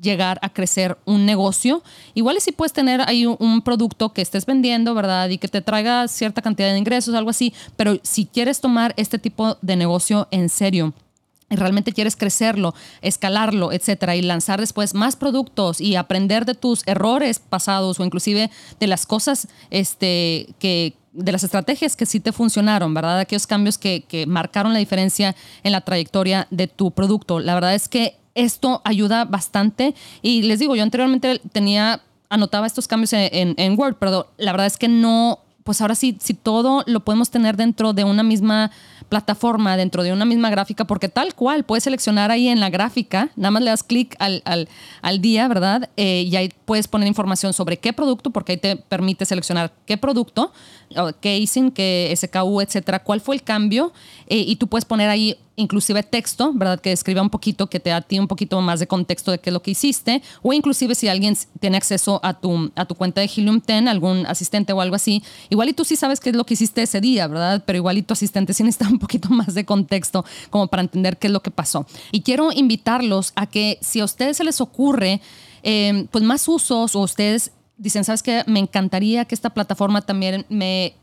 llegar 0.00 0.38
a 0.42 0.48
crecer 0.48 0.98
un 1.04 1.26
negocio. 1.26 1.82
Igual 2.14 2.40
si 2.40 2.52
puedes 2.52 2.72
tener 2.72 3.00
ahí 3.02 3.26
un, 3.26 3.36
un, 3.38 3.62
producto 3.62 4.12
que 4.12 4.22
estés 4.22 4.46
vendiendo, 4.46 4.94
¿verdad? 4.94 5.28
Y 5.28 5.38
que 5.38 5.48
te 5.48 5.60
traiga 5.60 6.08
cierta 6.08 6.42
cantidad 6.42 6.72
de 6.72 6.78
ingresos, 6.78 7.14
algo 7.14 7.30
así, 7.30 7.52
pero 7.76 7.98
si 8.02 8.26
quieres 8.26 8.60
tomar 8.60 8.94
este 8.96 9.18
tipo 9.18 9.58
de 9.60 9.76
negocio 9.76 10.28
en 10.30 10.48
serio, 10.48 10.94
y 11.52 11.56
realmente 11.56 11.92
quieres 11.92 12.16
crecerlo, 12.16 12.74
escalarlo, 13.02 13.72
etcétera, 13.72 14.16
y 14.16 14.22
lanzar 14.22 14.58
después 14.58 14.94
más 14.94 15.16
productos 15.16 15.80
y 15.80 15.96
aprender 15.96 16.46
de 16.46 16.54
tus 16.54 16.82
errores 16.86 17.38
pasados 17.40 18.00
o 18.00 18.04
inclusive 18.04 18.50
de 18.80 18.86
las 18.86 19.04
cosas 19.04 19.48
este, 19.70 20.48
que, 20.58 20.94
de 21.12 21.30
las 21.30 21.44
estrategias 21.44 21.94
que 21.94 22.06
sí 22.06 22.20
te 22.20 22.32
funcionaron, 22.32 22.94
¿verdad? 22.94 23.18
Aquellos 23.20 23.46
cambios 23.46 23.76
que, 23.76 24.04
que 24.08 24.26
marcaron 24.26 24.72
la 24.72 24.78
diferencia 24.78 25.36
en 25.62 25.72
la 25.72 25.82
trayectoria 25.82 26.48
de 26.50 26.68
tu 26.68 26.90
producto. 26.90 27.38
La 27.38 27.54
verdad 27.54 27.74
es 27.74 27.86
que 27.86 28.16
esto 28.34 28.80
ayuda 28.84 29.24
bastante 29.24 29.94
y 30.22 30.42
les 30.42 30.58
digo, 30.58 30.76
yo 30.76 30.82
anteriormente 30.82 31.40
tenía, 31.52 32.02
anotaba 32.28 32.66
estos 32.66 32.88
cambios 32.88 33.12
en, 33.12 33.28
en, 33.32 33.54
en 33.56 33.78
Word, 33.78 33.96
pero 33.98 34.28
la 34.38 34.52
verdad 34.52 34.66
es 34.66 34.76
que 34.76 34.88
no, 34.88 35.40
pues 35.64 35.80
ahora 35.80 35.94
sí, 35.94 36.16
si 36.20 36.34
todo 36.34 36.82
lo 36.86 37.00
podemos 37.00 37.30
tener 37.30 37.56
dentro 37.56 37.92
de 37.92 38.04
una 38.04 38.22
misma 38.22 38.70
plataforma, 39.08 39.76
dentro 39.76 40.02
de 40.02 40.12
una 40.12 40.24
misma 40.24 40.50
gráfica, 40.50 40.86
porque 40.86 41.08
tal 41.08 41.34
cual 41.34 41.64
puedes 41.64 41.84
seleccionar 41.84 42.30
ahí 42.30 42.48
en 42.48 42.60
la 42.60 42.70
gráfica, 42.70 43.28
nada 43.36 43.50
más 43.50 43.62
le 43.62 43.70
das 43.70 43.82
clic 43.82 44.16
al, 44.18 44.42
al, 44.44 44.68
al, 45.02 45.20
día, 45.20 45.48
¿verdad? 45.48 45.90
Eh, 45.96 46.24
y 46.26 46.34
ahí 46.36 46.50
puedes 46.72 46.88
poner 46.88 47.06
información 47.06 47.52
sobre 47.52 47.76
qué 47.76 47.92
producto, 47.92 48.30
porque 48.30 48.52
ahí 48.52 48.56
te 48.56 48.76
permite 48.76 49.26
seleccionar 49.26 49.74
qué 49.84 49.98
producto, 49.98 50.54
ISIN, 51.22 51.70
qué 51.70 52.10
SKU, 52.16 52.62
etcétera, 52.62 53.02
cuál 53.02 53.20
fue 53.20 53.34
el 53.34 53.42
cambio, 53.42 53.92
eh, 54.26 54.38
y 54.38 54.56
tú 54.56 54.68
puedes 54.68 54.86
poner 54.86 55.10
ahí 55.10 55.36
inclusive 55.56 56.02
texto, 56.02 56.50
¿verdad? 56.54 56.80
Que 56.80 56.88
describa 56.88 57.20
un 57.20 57.28
poquito, 57.28 57.66
que 57.66 57.78
te 57.78 57.90
da 57.90 57.96
a 57.96 58.00
ti 58.00 58.18
un 58.18 58.26
poquito 58.26 58.58
más 58.62 58.80
de 58.80 58.86
contexto 58.86 59.32
de 59.32 59.38
qué 59.38 59.50
es 59.50 59.52
lo 59.52 59.60
que 59.60 59.72
hiciste, 59.72 60.22
o 60.40 60.54
inclusive 60.54 60.94
si 60.94 61.08
alguien 61.08 61.36
tiene 61.60 61.76
acceso 61.76 62.20
a 62.22 62.32
tu, 62.40 62.72
a 62.74 62.86
tu 62.86 62.94
cuenta 62.94 63.20
de 63.20 63.26
Helium 63.26 63.60
10, 63.60 63.86
algún 63.88 64.24
asistente 64.24 64.72
o 64.72 64.80
algo 64.80 64.96
así, 64.96 65.22
igual 65.50 65.68
y 65.68 65.74
tú 65.74 65.84
sí 65.84 65.96
sabes 65.96 66.20
qué 66.20 66.30
es 66.30 66.36
lo 66.36 66.46
que 66.46 66.54
hiciste 66.54 66.80
ese 66.80 67.02
día, 67.02 67.26
¿verdad? 67.26 67.62
Pero 67.66 67.76
igual 67.76 67.98
y 67.98 68.02
tu 68.02 68.14
asistente 68.14 68.54
sí 68.54 68.62
necesita 68.64 68.88
un 68.88 68.98
poquito 68.98 69.28
más 69.28 69.52
de 69.52 69.66
contexto 69.66 70.24
como 70.48 70.68
para 70.68 70.80
entender 70.80 71.18
qué 71.18 71.26
es 71.26 71.32
lo 71.34 71.42
que 71.42 71.50
pasó. 71.50 71.84
Y 72.12 72.22
quiero 72.22 72.50
invitarlos 72.50 73.34
a 73.36 73.46
que 73.46 73.76
si 73.82 74.00
a 74.00 74.06
ustedes 74.06 74.38
se 74.38 74.44
les 74.44 74.58
ocurre, 74.62 75.20
eh, 75.62 76.06
pues 76.10 76.24
más 76.24 76.46
usos 76.48 76.94
o 76.94 77.00
ustedes 77.00 77.52
dicen, 77.76 78.04
¿sabes 78.04 78.22
qué? 78.22 78.44
Me 78.46 78.60
encantaría 78.60 79.24
que 79.24 79.34
esta 79.34 79.50
plataforma 79.50 80.02
también 80.02 80.46
me 80.48 80.94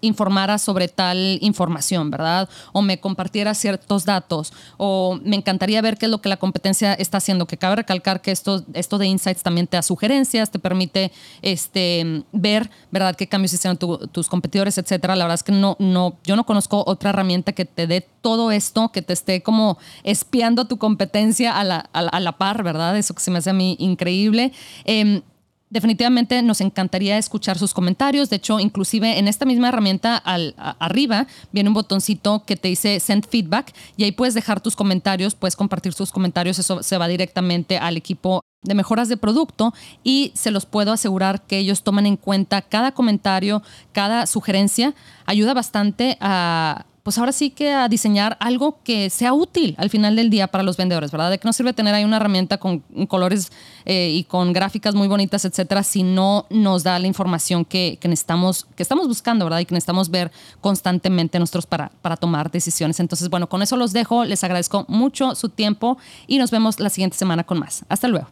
informara 0.00 0.58
sobre 0.58 0.88
tal 0.88 1.38
información, 1.40 2.10
¿verdad? 2.10 2.48
O 2.72 2.82
me 2.82 3.00
compartiera 3.00 3.54
ciertos 3.54 4.04
datos, 4.04 4.52
o 4.76 5.18
me 5.24 5.36
encantaría 5.36 5.80
ver 5.82 5.98
qué 5.98 6.06
es 6.06 6.10
lo 6.10 6.20
que 6.20 6.28
la 6.28 6.36
competencia 6.36 6.94
está 6.94 7.18
haciendo, 7.18 7.46
que 7.46 7.56
cabe 7.56 7.76
recalcar 7.76 8.20
que 8.20 8.30
esto, 8.30 8.64
esto 8.74 8.98
de 8.98 9.06
Insights 9.06 9.42
también 9.42 9.66
te 9.66 9.76
da 9.76 9.82
sugerencias, 9.82 10.50
te 10.50 10.58
permite 10.58 11.12
este, 11.42 12.24
ver, 12.32 12.70
¿verdad?, 12.90 13.16
qué 13.16 13.26
cambios 13.26 13.52
hicieron 13.52 13.76
tu, 13.76 13.98
tus 14.08 14.28
competidores, 14.28 14.78
etcétera. 14.78 15.16
La 15.16 15.24
verdad 15.24 15.34
es 15.34 15.42
que 15.42 15.52
no, 15.52 15.76
no, 15.78 16.16
yo 16.24 16.36
no 16.36 16.44
conozco 16.44 16.84
otra 16.86 17.10
herramienta 17.10 17.52
que 17.52 17.64
te 17.64 17.86
dé 17.86 18.06
todo 18.20 18.50
esto, 18.50 18.90
que 18.90 19.02
te 19.02 19.12
esté 19.12 19.42
como 19.42 19.78
espiando 20.04 20.66
tu 20.66 20.78
competencia 20.78 21.58
a 21.58 21.64
la, 21.64 21.78
a 21.92 22.02
la, 22.02 22.08
a 22.10 22.20
la 22.20 22.32
par, 22.32 22.62
¿verdad? 22.62 22.96
Eso 22.96 23.14
que 23.14 23.22
se 23.22 23.30
me 23.30 23.38
hace 23.38 23.50
a 23.50 23.54
mí 23.54 23.76
increíble. 23.78 24.52
Eh, 24.84 25.22
Definitivamente 25.70 26.40
nos 26.42 26.60
encantaría 26.60 27.18
escuchar 27.18 27.58
sus 27.58 27.74
comentarios. 27.74 28.30
De 28.30 28.36
hecho, 28.36 28.58
inclusive 28.58 29.18
en 29.18 29.28
esta 29.28 29.44
misma 29.44 29.68
herramienta 29.68 30.16
al, 30.16 30.54
arriba 30.56 31.26
viene 31.52 31.68
un 31.68 31.74
botoncito 31.74 32.44
que 32.44 32.56
te 32.56 32.68
dice 32.68 33.00
Send 33.00 33.28
Feedback 33.28 33.74
y 33.96 34.04
ahí 34.04 34.12
puedes 34.12 34.34
dejar 34.34 34.60
tus 34.60 34.76
comentarios, 34.76 35.34
puedes 35.34 35.56
compartir 35.56 35.94
tus 35.94 36.10
comentarios. 36.10 36.58
Eso 36.58 36.82
se 36.82 36.98
va 36.98 37.06
directamente 37.06 37.76
al 37.76 37.98
equipo 37.98 38.42
de 38.62 38.74
mejoras 38.74 39.08
de 39.08 39.16
producto 39.16 39.72
y 40.02 40.32
se 40.34 40.50
los 40.50 40.66
puedo 40.66 40.92
asegurar 40.92 41.42
que 41.42 41.58
ellos 41.58 41.82
toman 41.82 42.06
en 42.06 42.16
cuenta 42.16 42.62
cada 42.62 42.92
comentario, 42.92 43.62
cada 43.92 44.26
sugerencia. 44.26 44.94
Ayuda 45.26 45.54
bastante 45.54 46.16
a 46.20 46.86
pues 47.08 47.16
ahora 47.16 47.32
sí 47.32 47.48
que 47.48 47.72
a 47.72 47.88
diseñar 47.88 48.36
algo 48.38 48.80
que 48.84 49.08
sea 49.08 49.32
útil 49.32 49.74
al 49.78 49.88
final 49.88 50.14
del 50.14 50.28
día 50.28 50.46
para 50.48 50.62
los 50.62 50.76
vendedores, 50.76 51.10
¿verdad? 51.10 51.30
De 51.30 51.38
que 51.38 51.48
no 51.48 51.54
sirve 51.54 51.72
tener 51.72 51.94
ahí 51.94 52.04
una 52.04 52.16
herramienta 52.16 52.58
con 52.58 52.80
colores 53.08 53.50
eh, 53.86 54.10
y 54.12 54.24
con 54.24 54.52
gráficas 54.52 54.94
muy 54.94 55.08
bonitas, 55.08 55.46
etcétera, 55.46 55.82
si 55.84 56.02
no 56.02 56.44
nos 56.50 56.82
da 56.82 56.98
la 56.98 57.06
información 57.06 57.64
que, 57.64 57.96
que, 57.98 58.08
necesitamos, 58.08 58.66
que 58.76 58.82
estamos 58.82 59.08
buscando, 59.08 59.46
¿verdad? 59.46 59.60
Y 59.60 59.64
que 59.64 59.72
necesitamos 59.72 60.10
ver 60.10 60.30
constantemente 60.60 61.38
nosotros 61.38 61.64
para, 61.64 61.90
para 62.02 62.18
tomar 62.18 62.50
decisiones. 62.50 63.00
Entonces, 63.00 63.30
bueno, 63.30 63.48
con 63.48 63.62
eso 63.62 63.78
los 63.78 63.94
dejo. 63.94 64.26
Les 64.26 64.44
agradezco 64.44 64.84
mucho 64.86 65.34
su 65.34 65.48
tiempo 65.48 65.96
y 66.26 66.36
nos 66.36 66.50
vemos 66.50 66.78
la 66.78 66.90
siguiente 66.90 67.16
semana 67.16 67.42
con 67.42 67.58
más. 67.58 67.86
Hasta 67.88 68.06
luego. 68.08 68.26